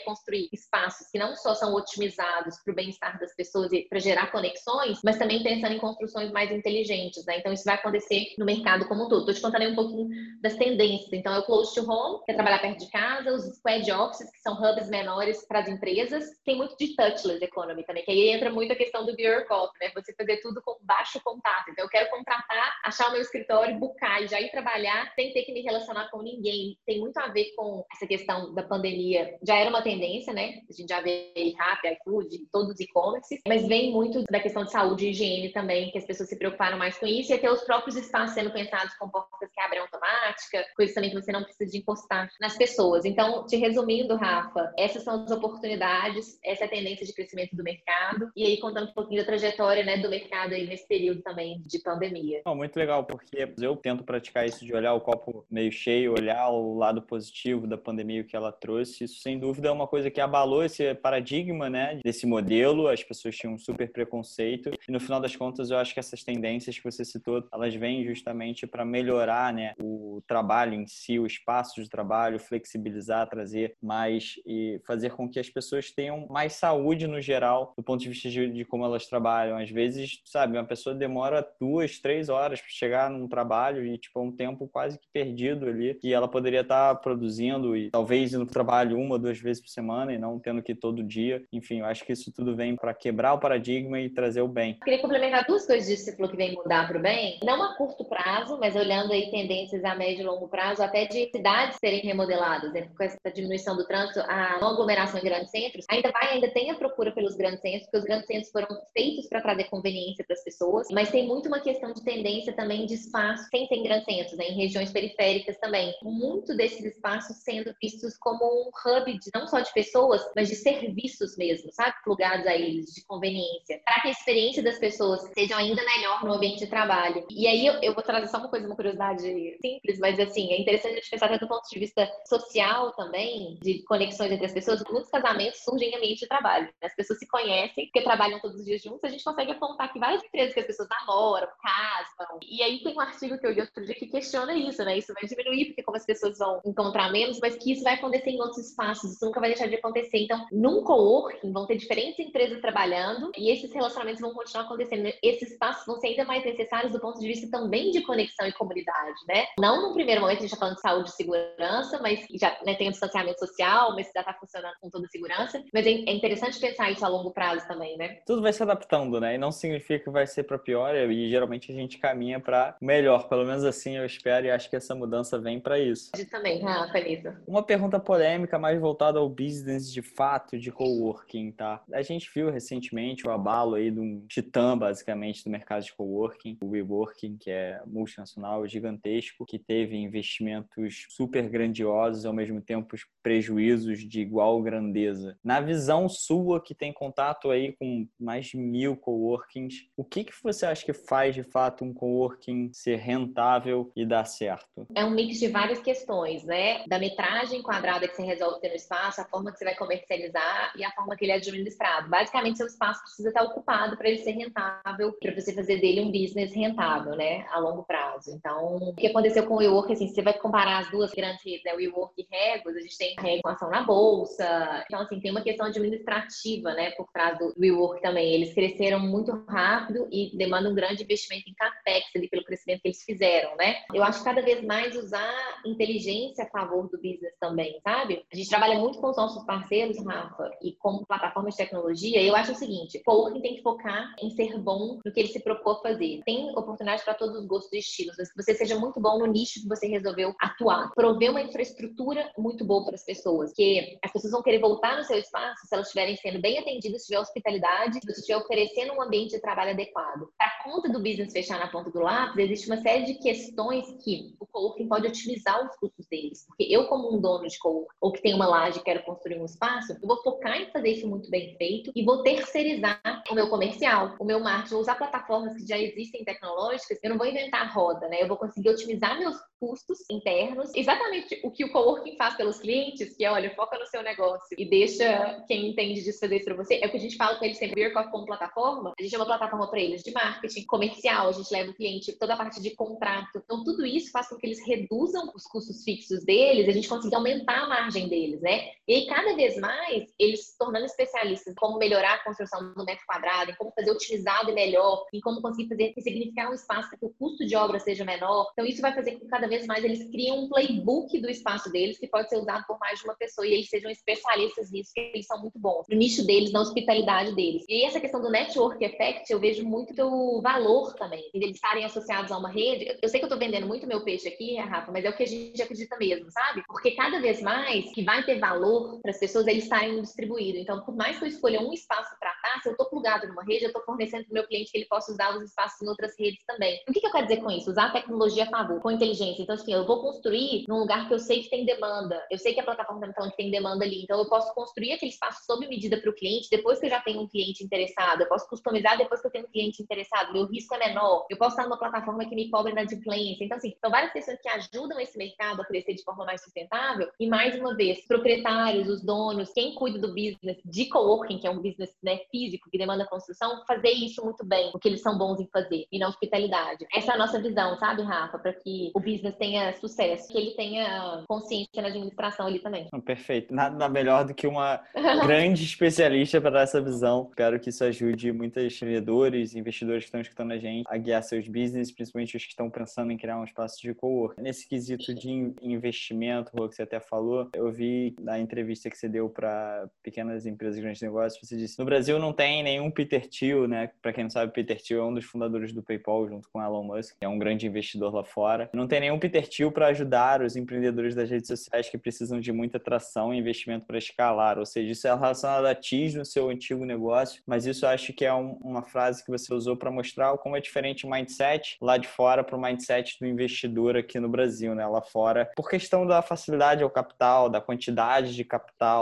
[0.51, 4.99] espaços que não só são otimizados para o bem-estar das pessoas e para gerar conexões,
[5.03, 7.39] mas também pensando em construções mais inteligentes, né?
[7.39, 9.19] Então, isso vai acontecer no mercado como um todo.
[9.19, 10.10] Estou te contando aí um pouquinho
[10.41, 11.12] das tendências.
[11.13, 14.31] Então, é o close to home, que é trabalhar perto de casa, os squad offices,
[14.31, 16.25] que são hubs menores para as empresas.
[16.45, 19.45] Tem muito de touchless economy também, que aí entra muito a questão do beer
[19.81, 19.91] né?
[19.95, 21.69] Você fazer tudo com baixo contato.
[21.69, 25.43] Então, eu quero contratar, achar o meu escritório, bucar e já ir trabalhar sem ter
[25.43, 26.77] que me relacionar com ninguém.
[26.86, 29.38] Tem muito a ver com essa questão da pandemia.
[29.45, 30.62] Já era uma tendência, né?
[30.69, 34.71] A gente já vê Rappi, iFood, todos os e-commerce, mas vem muito da questão de
[34.71, 37.62] saúde e higiene também, que as pessoas se preocuparam mais com isso, e até os
[37.62, 41.69] próprios espaços sendo pensados com portas que abrem automática, coisas também que você não precisa
[41.69, 43.06] de encostar nas pessoas.
[43.06, 47.64] Então, te resumindo, Rafa, essas são as oportunidades, essa é a tendência de crescimento do
[47.64, 51.62] mercado, e aí contando um pouquinho da trajetória né, do mercado aí nesse período também
[51.66, 52.41] de pandemia.
[52.45, 56.49] Não, muito legal, porque eu tento praticar isso de olhar o copo meio cheio, olhar
[56.49, 59.03] o lado positivo da pandemia que ela trouxe.
[59.03, 62.87] Isso, sem dúvida, é uma coisa que abalou esse paradigma, né, desse modelo.
[62.87, 64.71] As pessoas tinham um super preconceito.
[64.87, 68.05] E no final das contas, eu acho que essas tendências que você citou, elas vêm
[68.05, 74.35] justamente para melhorar, né, o trabalho em si, o espaço de trabalho, flexibilizar, trazer mais
[74.45, 78.29] e fazer com que as pessoas tenham mais saúde no geral, do ponto de vista
[78.29, 79.57] de, de como elas trabalham.
[79.57, 84.17] Às vezes, sabe, uma pessoa demora duas, três horas para chegar num trabalho e, tipo,
[84.17, 88.33] é um tempo quase que perdido ali, e ela poderia estar tá produzindo e talvez
[88.33, 89.80] indo para o trabalho uma, duas vezes por semana
[90.11, 91.43] e não tendo que ir todo dia.
[91.51, 94.73] Enfim, eu acho que isso tudo vem para quebrar o paradigma e trazer o bem.
[94.79, 97.39] Eu queria complementar duas coisas disso que você falou que vem mudar para o bem,
[97.43, 101.29] não a curto prazo, mas olhando aí tendências a médio e longo prazo, até de
[101.32, 102.89] cidades serem remodeladas, né?
[102.95, 106.69] com essa diminuição do trânsito, a não aglomeração em grandes centros, ainda vai, ainda tem
[106.69, 110.36] a procura pelos grandes centros, porque os grandes centros foram feitos para trazer conveniência para
[110.36, 113.84] as pessoas, mas tem muito uma questão de tendência também de espaço sem ser em
[113.84, 114.45] grandes centros, né?
[114.45, 115.93] em regiões periféricas também.
[116.03, 120.55] Muito desses espaços sendo vistos como um hub de, não só de pessoas, mas de
[120.55, 121.95] serviços mesmo, sabe?
[122.03, 126.34] Plugados a eles, de conveniência, para que a experiência das pessoas seja ainda melhor no
[126.34, 127.26] ambiente de trabalho.
[127.30, 129.22] E aí eu, eu vou trazer só uma coisa, uma curiosidade
[129.61, 133.59] simples, mas assim, é interessante a gente pensar até do ponto de vista social também,
[133.61, 134.84] de conexões entre as pessoas.
[134.89, 136.65] Muitos casamentos surgem em ambiente de trabalho.
[136.65, 136.88] Né?
[136.88, 139.99] As pessoas se conhecem, porque trabalham todos os dias juntos, a gente consegue apontar aqui
[139.99, 142.39] várias empresas que as pessoas namoram, casam.
[142.43, 144.97] E aí tem um artigo que eu li outro dia que questiona isso, né?
[144.97, 148.32] Isso vai diminuir, porque como as pessoas vão encontrar menos, mas que isso vai acontecer
[148.32, 150.20] em outros espaços, isso nunca vai deixar de acontecer.
[150.20, 155.12] Então, num coworking vão ter diferentes empresas trabalhando e esses relacionamentos vão continuar acontecendo.
[155.22, 158.53] Esses espaços vão ser ainda mais necessários do ponto de vista também de conexão e
[158.53, 159.45] comunidade, né?
[159.59, 162.76] Não no primeiro momento a gente está falando de saúde e segurança, mas já né,
[162.76, 165.64] tem o distanciamento social, mas já está funcionando com toda segurança.
[165.74, 168.20] Mas é, é interessante pensar isso a longo prazo também, né?
[168.26, 169.36] Tudo vai se adaptando, né?
[169.36, 173.28] E não significa que vai ser para pior e geralmente a gente caminha para melhor.
[173.28, 176.12] Pelo menos assim eu espero e acho que essa mudança vem para isso.
[176.18, 177.41] Eu também, Rafa, Lisa.
[177.47, 179.51] Uma pergunta polêmica mais voltada ao business
[179.91, 181.84] de fato de coworking, tá?
[181.93, 186.58] A gente viu recentemente o abalo aí de um titã, basicamente, do mercado de coworking,
[186.62, 193.99] o WeWorking, que é multinacional, gigantesco, que teve investimentos super grandiosos, ao mesmo tempo prejuízos
[193.99, 195.38] de igual grandeza.
[195.43, 200.34] Na visão sua, que tem contato aí com mais de mil coworkings, o que, que
[200.43, 204.88] você acha que faz de fato um coworking ser rentável e dar certo?
[204.95, 206.86] É um mix de várias questões, né?
[206.88, 210.73] Da metragem quadrada que você resolve ter no espaço, a forma que você vai comercializar
[210.75, 212.09] e a forma que ele é administrado.
[212.09, 216.11] Basicamente, seu espaço precisa estar ocupado para ele ser rentável, para você fazer dele um
[216.11, 217.45] business rentável, né?
[217.51, 218.35] A longo prazo.
[218.35, 221.63] Então, o que aconteceu com o WeWork, assim, você vai comparar as duas grandes redes,
[221.63, 221.73] né?
[221.73, 224.83] WeWork e Regos, a gente tem regulação na bolsa.
[224.85, 226.91] Então, assim, tem uma questão administrativa, né?
[226.91, 228.33] Por trás do WeWork também.
[228.33, 232.89] Eles cresceram muito rápido e demandam um grande investimento em capex ali pelo crescimento que
[232.89, 233.77] eles fizeram, né?
[233.93, 238.25] Eu acho que cada vez mais usar inteligência a favor do business também, sabe?
[238.31, 242.21] A gente trabalha muito com os nossos parceiros, Rafa, e com plataformas de tecnologia.
[242.21, 245.29] Eu acho o seguinte: o coworking tem que focar em ser bom no que ele
[245.29, 246.21] se propôs fazer.
[246.25, 249.25] Tem oportunidade para todos os gostos e estilos, mas que você seja muito bom no
[249.25, 250.91] nicho que você resolveu atuar.
[250.93, 255.03] Prover uma infraestrutura muito boa para as pessoas, que as pessoas vão querer voltar no
[255.03, 258.93] seu espaço se elas estiverem sendo bem atendidas, se tiver hospitalidade, se você estiver oferecendo
[258.93, 260.29] um ambiente de trabalho adequado.
[260.38, 264.36] Para conta do business fechar na ponta do lápis, existe uma série de questões que
[264.39, 266.45] o coworking pode otimizar os custos deles.
[266.47, 269.20] Porque eu, como um dono de coworking, ou que tem uma laje e quero construir
[269.30, 273.36] um espaço, eu vou focar em fazer isso muito bem feito e vou terceirizar o
[273.36, 277.72] meu comercial, o meu marketing, usar plataformas que já existem tecnológicas, eu não vou inventar
[277.74, 278.22] roda, né?
[278.22, 283.15] Eu vou conseguir otimizar meus custos internos, exatamente o que o coworking faz pelos clientes,
[283.15, 286.55] que é, olha, foca no seu negócio e deixa quem entende disso fazer isso para
[286.55, 286.80] você.
[286.82, 289.19] É o que a gente fala com eles sempre, Beercoff como plataforma, a gente é
[289.19, 292.59] uma plataforma para eles de marketing, comercial, a gente leva o cliente, toda a parte
[292.59, 293.41] de contrato.
[293.43, 297.17] Então, tudo isso faz com que eles reduzam os custos fixos deles, a gente consiga
[297.17, 298.72] aumentar a margem deles, né?
[298.88, 302.86] E aí, cada vez mais, eles se tornando especialistas em como melhorar a construção do
[302.86, 306.89] metro quadrado, em como fazer otimizado e melhor, em como conseguir fazer significar um espaço
[306.89, 308.49] para que o custo de obra seja menor.
[308.53, 311.70] Então, isso vai fazer com que cada vez mais eles criem um playbook do espaço
[311.72, 314.91] deles que pode ser usado por mais de uma pessoa e eles sejam especialistas nisso,
[314.93, 315.86] que eles são muito bons.
[315.89, 317.66] No nicho deles, na hospitalidade deles.
[317.68, 322.32] E essa questão do network effect, eu vejo muito valor também, de eles estarem associados
[322.32, 322.97] a uma rede.
[323.01, 325.24] Eu sei que eu estou vendendo muito meu peixe aqui, Rafa, mas é o que
[325.24, 326.64] a gente acredita mesmo, sabe?
[326.66, 330.61] Porque cada vez mais que vai ter valor para as pessoas, eles estarem distribuídos.
[330.61, 333.43] Então, por mais que eu escolha um espaço para estar, se eu estou plugado numa
[333.43, 335.87] rede, eu estou fornecendo para o meu cliente que ele possa usar os espaços em
[335.87, 336.79] outras redes também.
[336.87, 337.69] O que, que eu quero dizer com isso?
[337.69, 339.41] Usar a tecnologia a favor, com inteligência.
[339.41, 342.21] Então, assim, eu vou construir num lugar que eu sei que tem demanda.
[342.29, 344.03] Eu sei que a plataforma está falando que tem demanda ali.
[344.03, 346.99] Então, eu posso construir aquele espaço sob medida para o cliente depois que eu já
[347.01, 348.21] tenho um cliente interessado.
[348.21, 350.33] Eu posso customizar depois que eu tenho um cliente interessado.
[350.33, 351.25] Meu risco é menor.
[351.29, 353.43] Eu posso estar numa plataforma que me cobre na adimplência.
[353.43, 357.09] Então, assim, são várias questões que ajudam esse mercado a crescer de forma mais sustentável.
[357.19, 361.51] E, mais uma vez, proprietários, os donos, quem cuida do business de coworking, que é
[361.51, 365.17] um business né, físico que demanda construção, fazer isso muito bem, o que eles são
[365.17, 366.86] bons em fazer, e na hospitalidade.
[366.93, 368.39] Essa é a nossa visão, sabe, Rafa?
[368.39, 372.88] Para que o business tenha sucesso, que ele tenha consciência na administração ali também.
[373.05, 373.53] Perfeito.
[373.53, 374.82] Nada melhor do que uma
[375.25, 377.27] grande especialista para dar essa visão.
[377.29, 381.47] Espero que isso ajude muitos vendedores investidores que estão escutando a gente a guiar seus
[381.47, 384.41] business, principalmente os que estão pensando em criar um espaço de co-work.
[384.41, 389.30] Nesse quesito de investimento, que você até falou, eu vi na entrevista que você deu
[389.30, 393.67] para pequenas empresas e grandes negócios, você disse: no Brasil não tem nenhum Peter Thiel,
[393.67, 393.89] né?
[394.01, 396.84] Para quem não sabe, Peter Thiel é um dos fundadores do PayPal, junto com Elon
[396.84, 398.69] Musk, é um grande investidor lá fora.
[398.74, 402.51] Não tem nenhum Peter Thiel para ajudar os empreendedores das redes sociais que precisam de
[402.51, 404.57] muita atração e investimento para escalar.
[404.57, 408.13] Ou seja, isso é relacionado a ti no seu antigo negócio, mas isso eu acho
[408.13, 411.78] que é um, uma frase que você usou para mostrar como é diferente o mindset
[411.82, 414.86] lá de fora para o mindset do investidor aqui no Brasil, né?
[414.86, 418.61] Lá fora, por questão da facilidade ao capital, da quantidade de capital,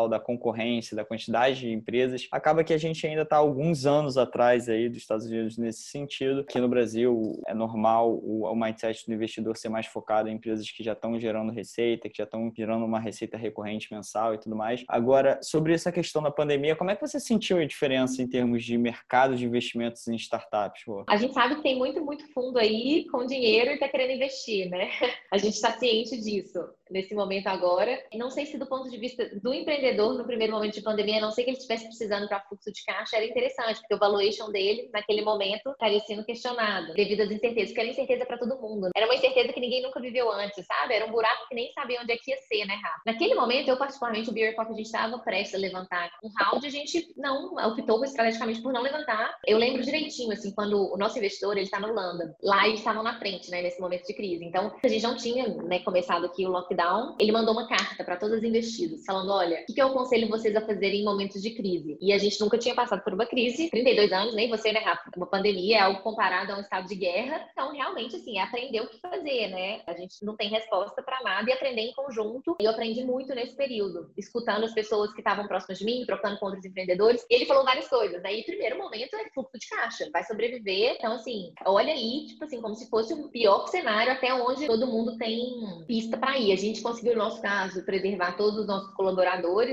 [0.10, 4.68] da concorrência, da quantidade de empresas, acaba que a gente ainda está alguns anos atrás
[4.68, 6.42] aí dos Estados Unidos nesse sentido.
[6.42, 10.70] Aqui no Brasil é normal o, o mindset do investidor ser mais focado em empresas
[10.70, 14.56] que já estão gerando receita, que já estão gerando uma receita recorrente mensal e tudo
[14.56, 14.84] mais.
[14.88, 18.64] Agora, sobre essa questão da pandemia, como é que você sentiu a diferença em termos
[18.64, 20.84] de mercado de investimentos em startups?
[20.84, 21.04] Pô?
[21.08, 24.70] A gente sabe que tem muito, muito fundo aí com dinheiro e está querendo investir,
[24.70, 24.90] né?
[25.32, 28.02] A gente está ciente disso nesse momento agora.
[28.16, 31.32] Não sei se do ponto de vista do empreendedor no primeiro momento de pandemia, não
[31.32, 34.90] sei que ele estivesse precisando para fluxo de caixa, era interessante, porque o valuation dele
[34.94, 38.90] naquele momento estaria sendo questionado devido às incertezas, porque era incerteza para todo mundo.
[38.96, 40.94] Era uma incerteza que ninguém nunca viveu antes, sabe?
[40.94, 43.02] Era um buraco que nem sabia onde é que ia ser, né, Rafa?
[43.06, 46.66] Naquele momento, eu particularmente, o Beer Pop, a gente estava prestes a levantar um round,
[46.66, 49.38] a gente não optou estrategicamente por não levantar.
[49.46, 52.34] Eu lembro direitinho, assim, quando o nosso investidor, ele está no London.
[52.44, 54.44] Lá eles estavam na frente, né, nesse momento de crise.
[54.44, 58.18] Então, a gente não tinha, né, começado aqui o lockdown ele mandou uma carta para
[58.18, 61.52] todos os investidos, falando: olha, o que eu aconselho vocês a fazerem em momentos de
[61.52, 61.98] crise?
[62.02, 65.10] E a gente nunca tinha passado por uma crise, 32 anos, nem você, né, Rafa?
[65.16, 67.48] Uma pandemia é algo comparado a um estado de guerra.
[67.52, 69.82] Então, realmente, assim, é aprender o que fazer, né?
[69.88, 72.56] A gente não tem resposta para nada e aprender em conjunto.
[72.60, 76.38] E eu aprendi muito nesse período, escutando as pessoas que estavam próximas de mim, trocando
[76.38, 77.26] com outros empreendedores.
[77.30, 78.22] E ele falou várias coisas.
[78.22, 80.96] Daí, primeiro momento é fluxo de caixa, vai sobreviver.
[80.98, 84.88] Então, assim, olha aí, tipo assim, como se fosse o pior cenário até onde todo
[84.88, 85.40] mundo tem
[85.88, 86.52] pista para ir.
[86.52, 89.29] A gente conseguiu, no nosso caso, preservar todos os nossos colaboradores,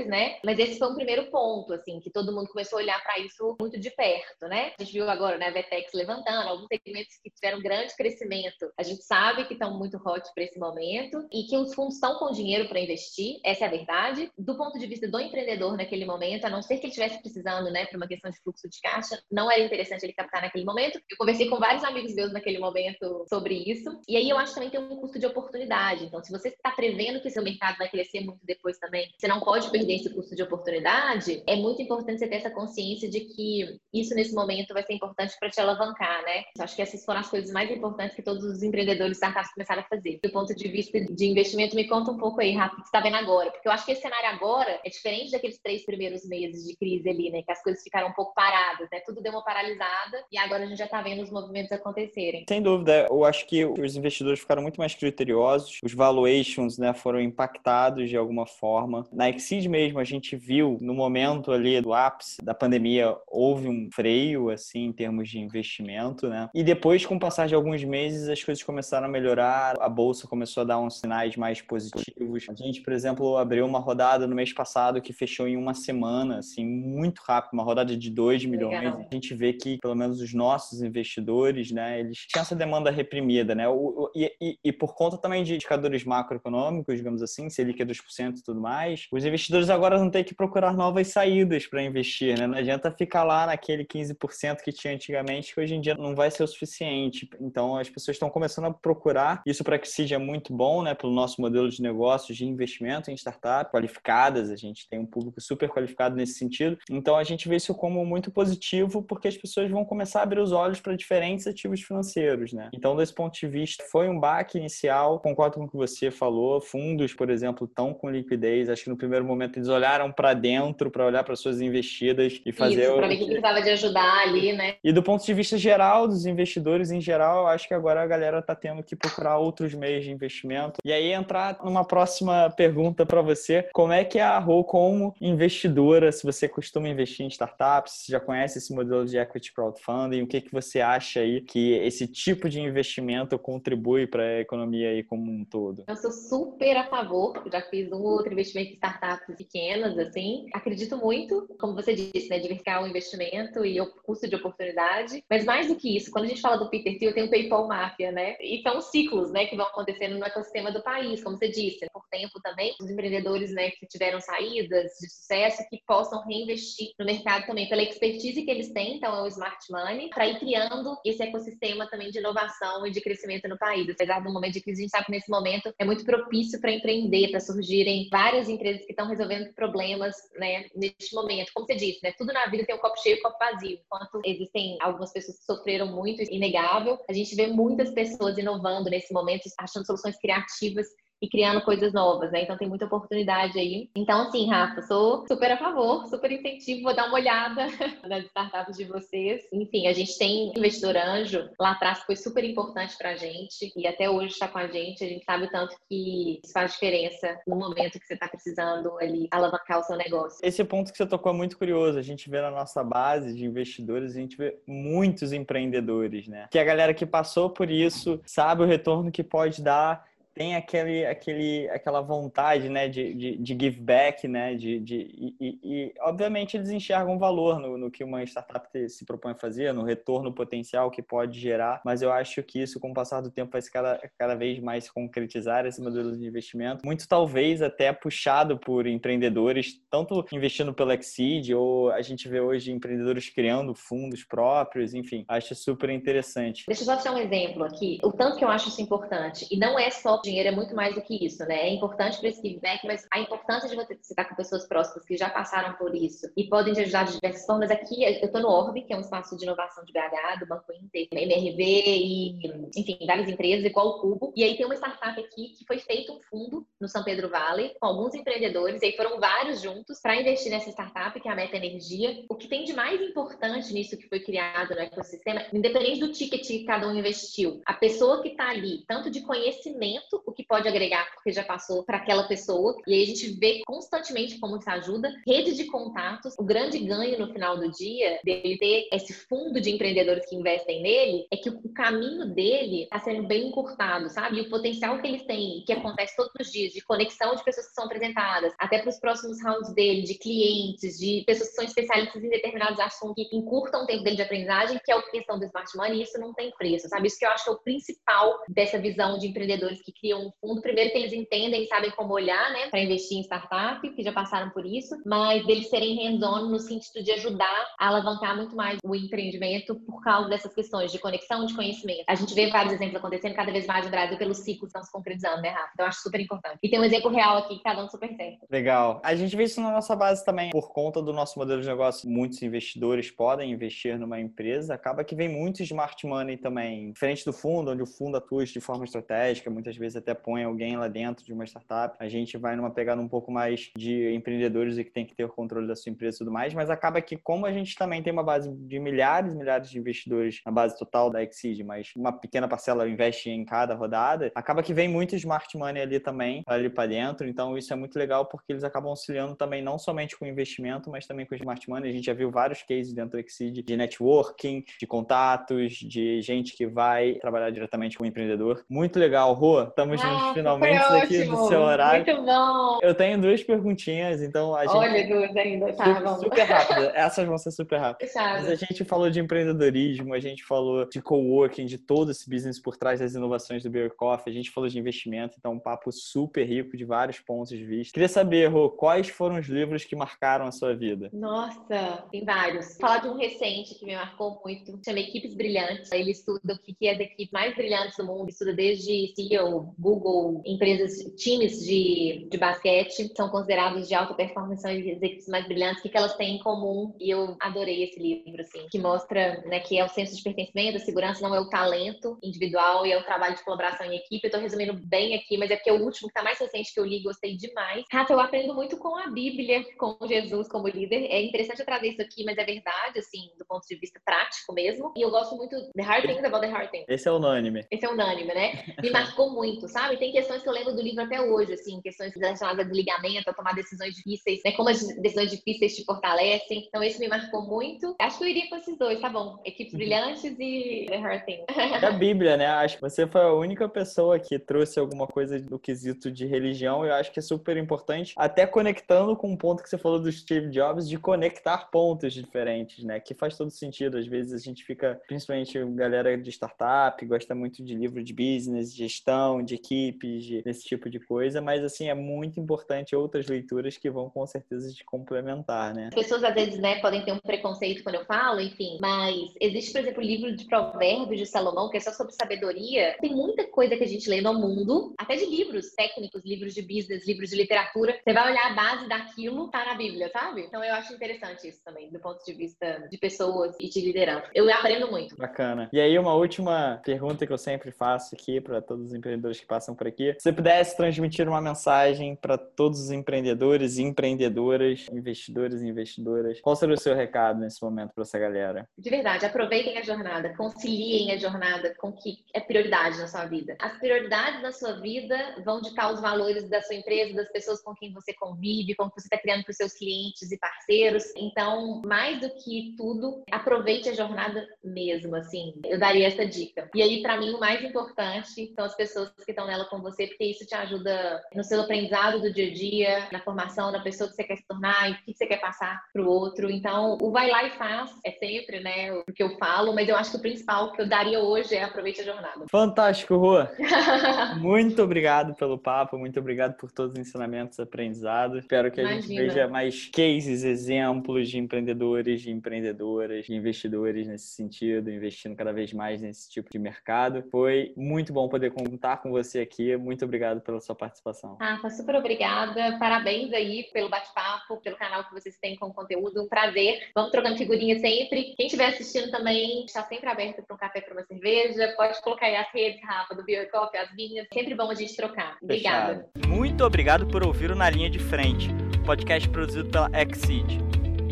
[0.07, 0.37] né?
[0.43, 3.55] Mas esse foi um primeiro ponto, assim, que todo mundo começou a olhar para isso
[3.59, 4.73] muito de perto, né?
[4.79, 8.71] A gente viu agora, né, a Vetex levantando, alguns segmentos que tiveram grande crescimento.
[8.77, 12.17] A gente sabe que estão muito hot para esse momento e que os fundos estão
[12.19, 14.31] com dinheiro para investir, essa é a verdade.
[14.37, 17.71] Do ponto de vista do empreendedor naquele momento, a não ser que ele estivesse precisando,
[17.71, 21.01] né, para uma questão de fluxo de caixa, não era interessante ele captar naquele momento.
[21.09, 23.89] Eu conversei com vários amigos meus naquele momento sobre isso.
[24.07, 26.05] E aí eu acho também tem um custo de oportunidade.
[26.05, 29.27] Então, se você está prevendo vendo que seu mercado vai crescer muito depois também, você
[29.27, 33.21] não pode perder esse custo de oportunidade, é muito importante você ter essa consciência de
[33.21, 36.43] que isso nesse momento vai ser importante para te alavancar, né?
[36.57, 39.83] Eu acho que essas foram as coisas mais importantes que todos os empreendedores startups começaram
[39.83, 40.19] a fazer.
[40.21, 42.87] Do ponto de vista de investimento, me conta um pouco aí, Rafa, o que você
[42.89, 43.49] está vendo agora?
[43.49, 47.07] Porque eu acho que esse cenário agora é diferente daqueles três primeiros meses de crise
[47.09, 47.41] ali, né?
[47.41, 48.99] Que as coisas ficaram um pouco paradas, né?
[49.05, 52.43] Tudo deu uma paralisada e agora a gente já está vendo os movimentos acontecerem.
[52.49, 57.21] Sem dúvida, eu acho que os investidores ficaram muito mais criteriosos, os valuations, né, foram
[57.21, 59.07] impactados de alguma forma.
[59.13, 63.89] Na Exceed mesmo, a gente viu no momento ali do ápice da pandemia, houve um
[63.91, 66.49] freio, assim, em termos de investimento, né?
[66.53, 70.27] E depois, com o passar de alguns meses, as coisas começaram a melhorar, a bolsa
[70.27, 72.45] começou a dar uns sinais mais positivos.
[72.49, 76.39] A gente, por exemplo, abriu uma rodada no mês passado que fechou em uma semana,
[76.39, 78.79] assim, muito rápido, uma rodada de 2 milhões.
[78.79, 79.05] Legal.
[79.09, 83.55] A gente vê que, pelo menos, os nossos investidores, né, eles tinham essa demanda reprimida,
[83.55, 83.67] né?
[83.67, 88.37] O, e, e, e, por conta também de indicadores macroeconômicos, digamos assim, Selic é 2%
[88.37, 92.45] e tudo mais, os investidores agora vão ter que procurar novas saídas para investir, né?
[92.45, 96.29] Não adianta ficar lá naquele 15% que tinha antigamente, que hoje em dia não vai
[96.29, 97.27] ser o suficiente.
[97.41, 99.41] Então, as pessoas estão começando a procurar.
[99.45, 100.93] Isso para que seja muito bom, né?
[100.93, 104.51] Pelo nosso modelo de negócios de investimento em startup qualificadas.
[104.51, 106.77] A gente tem um público super qualificado nesse sentido.
[106.89, 110.39] Então, a gente vê isso como muito positivo, porque as pessoas vão começar a abrir
[110.39, 112.69] os olhos para diferentes ativos financeiros, né?
[112.73, 115.19] Então, desse ponto de vista, foi um baque inicial.
[115.19, 116.61] Concordo com o que você falou.
[116.61, 118.69] Fundos, por exemplo, estão com liquidez.
[118.69, 122.51] Acho que no primeiro momento eles olharam para dentro para olhar para suas investidas e
[122.51, 122.83] fazer.
[122.83, 124.75] Isso, para ver o que precisava de ajudar ali, né?
[124.83, 128.39] E do ponto de vista geral, dos investidores em geral, acho que agora a galera
[128.39, 130.79] está tendo que procurar outros meios de investimento.
[130.83, 135.15] E aí entrar numa próxima pergunta para você: como é que é a Rô como
[135.21, 136.11] investidora?
[136.11, 140.27] Se você costuma investir em startups, se já conhece esse modelo de equity crowdfunding, o
[140.27, 145.03] que, que você acha aí que esse tipo de investimento contribui para a economia aí
[145.03, 145.85] como um todo?
[145.87, 150.45] Eu sou super a favor, já fiz um outro investimento em startups pequenas, assim.
[150.53, 155.23] Acredito muito, como você disse, né, diversificar o investimento e o custo de oportunidade.
[155.29, 157.67] Mas mais do que isso, quando a gente fala do Peter Thiel, tem o PayPal
[157.67, 158.35] Mafia, né?
[158.41, 161.87] E são ciclos, né, que vão acontecendo no ecossistema do país, como você disse.
[161.91, 167.05] Por tempo também, os empreendedores, né, que tiveram saídas de sucesso, que possam reinvestir no
[167.05, 170.97] mercado também pela expertise que eles têm, então é o Smart Money, para ir criando
[171.05, 173.87] esse ecossistema também de inovação e de crescimento no país.
[173.89, 176.71] Apesar do momento de crise, a gente sabe que nesse momento é muito propício para
[176.71, 181.51] empreender, para surgirem várias empresas que estão resolvendo problemas, né, neste momento.
[181.53, 183.77] Como você disse, né, tudo na vida tem um copo cheio e um copo vazio.
[183.85, 189.13] Enquanto existem algumas pessoas que sofreram muito, inegável, a gente vê muitas pessoas inovando nesse
[189.13, 190.87] momento, achando soluções criativas
[191.21, 192.43] e criando coisas novas, né?
[192.43, 193.89] Então tem muita oportunidade aí.
[193.95, 197.65] Então, assim, Rafa, sou super a favor, super incentivo, vou dar uma olhada
[198.07, 199.43] nas startups de vocês.
[199.51, 204.09] Enfim, a gente tem investidor anjo, lá atrás foi super importante pra gente e até
[204.09, 205.03] hoje está com a gente.
[205.03, 208.97] A gente sabe o tanto que isso faz diferença no momento que você está precisando
[208.99, 210.39] ali alavancar o seu negócio.
[210.43, 211.97] Esse ponto que você tocou é muito curioso.
[211.97, 216.47] A gente vê na nossa base de investidores, a gente vê muitos empreendedores, né?
[216.51, 220.05] Que a galera que passou por isso sabe o retorno que pode dar
[220.37, 225.35] tem aquele, aquele, aquela vontade né, de, de, de give back, né, de, de, e,
[225.39, 229.73] e, e, obviamente eles enxergam valor no, no que uma startup se propõe a fazer,
[229.73, 233.31] no retorno potencial que pode gerar, mas eu acho que isso, com o passar do
[233.31, 237.91] tempo, vai se cada, cada vez mais concretizar esse modelo de investimento, muito talvez até
[237.91, 244.23] puxado por empreendedores, tanto investindo pelo Exceed, ou a gente vê hoje empreendedores criando fundos
[244.23, 246.65] próprios, enfim, acho super interessante.
[246.67, 249.57] Deixa eu só dar um exemplo aqui, o tanto que eu acho isso importante, e
[249.57, 251.67] não é só dinheiro é muito mais do que isso, né?
[251.67, 255.17] É importante para esse feedback, mas a importância de você estar com pessoas próximas que
[255.17, 257.71] já passaram por isso e podem te ajudar de diversas formas.
[257.71, 260.71] Aqui, eu estou no Orb, que é um espaço de inovação de BH, do Banco
[260.73, 262.39] Inter, MRV e,
[262.75, 264.33] enfim, várias empresas, igual o Cubo.
[264.35, 267.75] E aí tem uma startup aqui que foi feito um fundo no São Pedro Vale,
[267.79, 271.35] com alguns empreendedores, e aí foram vários juntos para investir nessa startup, que é a
[271.35, 272.25] Meta Energia.
[272.29, 276.45] O que tem de mais importante nisso que foi criado no ecossistema, independente do ticket
[276.45, 280.67] que cada um investiu, a pessoa que está ali, tanto de conhecimento o que pode
[280.67, 282.75] agregar, porque já passou para aquela pessoa.
[282.87, 285.13] E aí a gente vê constantemente como isso ajuda.
[285.25, 289.71] Rede de contatos, o grande ganho no final do dia dele ter esse fundo de
[289.71, 294.37] empreendedores que investem nele é que o caminho dele está sendo bem encurtado, sabe?
[294.37, 297.67] E o potencial que eles têm, que acontece todos os dias, de conexão de pessoas
[297.67, 301.65] que são apresentadas, até para os próximos rounds dele, de clientes, de pessoas que são
[301.65, 305.39] especialistas em determinados assuntos que encurtam o tempo dele de aprendizagem, que é a questão
[305.39, 307.07] do Smart Money, isso não tem preço, sabe?
[307.07, 310.61] Isso que eu acho que é o principal dessa visão de empreendedores que um fundo,
[310.61, 314.11] primeiro que eles entendem e sabem como olhar, né, para investir em startup, que já
[314.11, 318.77] passaram por isso, mas deles serem hands-on no sentido de ajudar a alavancar muito mais
[318.83, 322.03] o empreendimento por causa dessas questões de conexão, de conhecimento.
[322.07, 324.83] A gente vê vários exemplos acontecendo cada vez mais no Brasil pelos ciclos que estão
[324.83, 325.71] se concretizando, né, Rafa?
[325.73, 326.59] Então, acho super importante.
[326.63, 328.45] E tem um exemplo real aqui que cada um super certo.
[328.49, 329.01] Legal.
[329.03, 330.49] A gente vê isso na nossa base também.
[330.51, 334.73] Por conta do nosso modelo de negócio, muitos investidores podem investir numa empresa.
[334.73, 336.91] Acaba que vem muito smart money também.
[336.91, 340.77] Diferente do fundo, onde o fundo atua de forma estratégica, muitas vezes até põe alguém
[340.77, 341.95] lá dentro de uma startup.
[341.99, 345.25] A gente vai numa pegada um pouco mais de empreendedores e que tem que ter
[345.25, 348.01] o controle da sua empresa e tudo mais, mas acaba que como a gente também
[348.01, 351.91] tem uma base de milhares e milhares de investidores na base total da Exceed, mas
[351.95, 356.43] uma pequena parcela investe em cada rodada, acaba que vem muito smart money ali também,
[356.47, 360.17] ali para dentro, então isso é muito legal porque eles acabam auxiliando também não somente
[360.17, 361.89] com investimento, mas também com smart money.
[361.89, 366.55] A gente já viu vários cases dentro do Exceed de networking, de contatos, de gente
[366.55, 368.63] que vai trabalhar diretamente com o empreendedor.
[368.69, 369.65] Muito legal, Rô.
[369.77, 372.03] Estamos ah, finalmente aqui do seu horário.
[372.03, 372.79] Muito bom.
[372.81, 374.75] Eu tenho duas perguntinhas, então a gente.
[374.75, 376.19] Olha, duas ainda, tá, super, vamos.
[376.19, 376.93] super rápida.
[376.95, 378.11] Essas vão ser super rápidas.
[378.15, 382.59] Mas a gente falou de empreendedorismo, a gente falou de coworking, de todo esse business
[382.59, 385.91] por trás das inovações do Beer Coffee, a gente falou de investimento, então um papo
[385.91, 387.93] super rico de vários pontos de vista.
[387.93, 391.11] Queria saber, Rô, quais foram os livros que marcaram a sua vida?
[391.13, 392.77] Nossa, tem vários.
[392.77, 395.91] Falar de um recente que me marcou muito, chama Equipes Brilhantes.
[395.91, 400.41] Ele estuda o que é as equipes mais brilhantes do mundo, estuda desde CEO, Google,
[400.45, 405.79] empresas, times de, de basquete, são considerados de alta performance, são as equipes mais brilhantes,
[405.79, 406.95] o que, que elas têm em comum.
[406.99, 410.77] E eu adorei esse livro, assim, que mostra né, que é o senso de pertencimento,
[410.77, 414.25] a segurança não é o talento individual e é o trabalho de colaboração em equipe.
[414.27, 416.73] Eu tô resumindo bem aqui, mas é porque é o último que tá mais recente
[416.73, 417.83] que eu li, gostei demais.
[417.91, 421.05] Rafa, eu aprendo muito com a Bíblia, com Jesus como líder.
[421.05, 424.53] É interessante eu trazer isso aqui, mas é verdade, assim, do ponto de vista prático
[424.53, 424.93] mesmo.
[424.95, 426.85] E eu gosto muito The Hard Things About the Hard Things.
[426.87, 427.65] Esse é unânime.
[427.71, 428.63] Esse é unânime, né?
[428.81, 429.97] Me marcou muito, sabe?
[429.97, 433.33] Tem questões que eu lembro do livro até hoje, assim, questões relacionadas a ligamento, a
[433.33, 434.51] tomar decisões difíceis, né?
[434.51, 436.65] Como as decisões difíceis te fortalecem.
[436.67, 437.95] Então, esse me marcou muito.
[437.99, 439.39] Acho que eu iria com esses dois, tá bom?
[439.45, 439.79] Equipes uhum.
[439.79, 442.47] Brilhantes e The a Bíblia, né?
[442.47, 446.85] Acho que você foi a única pessoa que trouxe alguma coisa do quesito de religião.
[446.85, 450.11] Eu acho que é super importante, até conectando com um ponto que você falou do
[450.11, 452.99] Steve Jobs, de conectar pontos diferentes, né?
[452.99, 453.97] Que faz todo sentido.
[453.97, 458.73] Às vezes a gente fica, principalmente galera de startup, gosta muito de livro de business,
[458.73, 463.77] gestão, de equipes, de, desse tipo de coisa, mas assim, é muito importante outras leituras
[463.77, 465.87] que vão com certeza te complementar, né?
[465.87, 469.71] As pessoas às vezes, né, podem ter um preconceito quando eu falo, enfim, mas existe,
[469.71, 472.95] por exemplo, o livro de provérbios de Salomão, que é só sobre sabedoria.
[472.99, 476.61] Tem muita coisa que a gente lê no mundo, até de livros técnicos, livros de
[476.61, 477.99] business, livros de literatura.
[478.03, 480.41] Você vai olhar a base daquilo, tá na Bíblia, sabe?
[480.41, 484.29] Então eu acho interessante isso também, do ponto de vista de pessoas e de liderança.
[484.33, 485.15] Eu aprendo muito.
[485.15, 485.69] Bacana.
[485.71, 489.45] E aí, uma última pergunta que eu sempre faço aqui para todos os empreendedores que
[489.45, 490.13] passam por aqui.
[490.13, 496.39] Se você pudesse transmitir uma mensagem para todos os empreendedores e empreendedoras, investidores e investidoras,
[496.41, 498.67] qual seria o seu recado nesse momento para essa galera?
[498.77, 503.25] De verdade, aproveitem a jornada, conciliem a jornada com o que é prioridade na sua
[503.25, 503.55] vida.
[503.59, 507.73] As prioridades da sua vida vão ditar os valores da sua empresa, das pessoas com
[507.75, 511.03] quem você convive, com que você está criando para os seus clientes e parceiros.
[511.15, 515.53] Então, mais do que tudo, aproveite a jornada mesmo, assim.
[515.65, 516.69] Eu daria essa dica.
[516.73, 520.07] E aí, para mim, o mais importante são as pessoas que estão nela com você,
[520.07, 524.09] porque isso te ajuda no seu aprendizado do dia a dia, na formação da pessoa
[524.09, 526.49] que você quer se tornar e o que você quer passar para o outro.
[526.49, 529.97] Então, o vai lá e faz é sempre, né, o que eu falo, mas eu
[529.97, 532.45] acho que o principal que eu daria hoje é aproveite a jornada.
[532.49, 533.51] Fantástico, Rua.
[534.39, 538.39] muito obrigado pelo papo, muito obrigado por todos os ensinamentos aprendizados.
[538.39, 539.01] Espero que a Imagina.
[539.01, 545.51] gente veja mais cases, exemplos de empreendedores, de empreendedoras, de investidores nesse sentido, investindo cada
[545.51, 547.25] vez mais nesse tipo de mercado.
[547.29, 549.75] Foi muito bom poder contar com você aqui.
[549.77, 551.37] Muito obrigado pela sua participação.
[551.39, 552.77] Ah, tá super obrigada.
[552.79, 556.23] Parabéns aí pelo bate-papo, pelo canal que vocês têm com conteúdo.
[556.23, 556.89] Um prazer.
[556.95, 558.33] Vamos trocando figurinha sempre.
[558.35, 561.73] Quem estiver assistindo também está sempre aberto para um café, para uma cerveja.
[561.75, 564.27] Pode colocar aí as redes, Rafa, do Beer Coffee, as minhas.
[564.33, 565.37] Sempre bom a gente trocar.
[565.41, 566.09] Obrigada.
[566.13, 566.27] Fechado.
[566.27, 568.49] Muito obrigado por ouvir o Na Linha de Frente,
[568.85, 570.59] podcast produzido pela Exceed.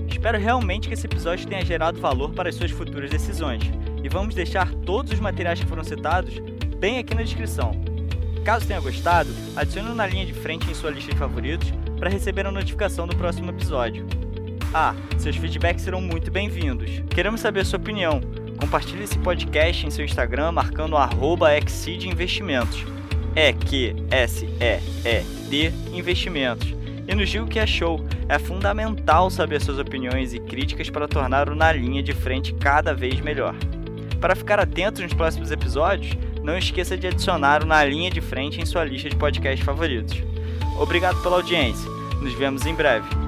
[0.10, 3.64] Espero realmente que esse episódio tenha gerado valor para as suas futuras decisões
[4.04, 6.40] e vamos deixar todos os materiais que foram citados
[6.80, 7.72] bem aqui na descrição.
[8.46, 12.46] Caso tenha gostado, adicione na linha de frente em sua lista de favoritos para receber
[12.46, 14.06] a notificação do próximo episódio.
[14.72, 17.02] Ah, seus feedbacks serão muito bem-vindos.
[17.10, 18.22] Queremos saber a sua opinião.
[18.60, 22.86] Compartilhe esse podcast em seu Instagram marcando arroba Investimentos.
[23.36, 26.72] É Q S E E D Investimentos.
[27.08, 28.06] E nos diga o que achou.
[28.30, 32.94] É fundamental saber suas opiniões e críticas para tornar o Na Linha de Frente cada
[32.94, 33.56] vez melhor.
[34.22, 36.16] Para ficar atento nos próximos episódios,
[36.46, 40.16] não esqueça de adicionar Na Linha de Frente em sua lista de podcasts favoritos.
[40.80, 41.90] Obrigado pela audiência.
[42.22, 43.25] Nos vemos em breve.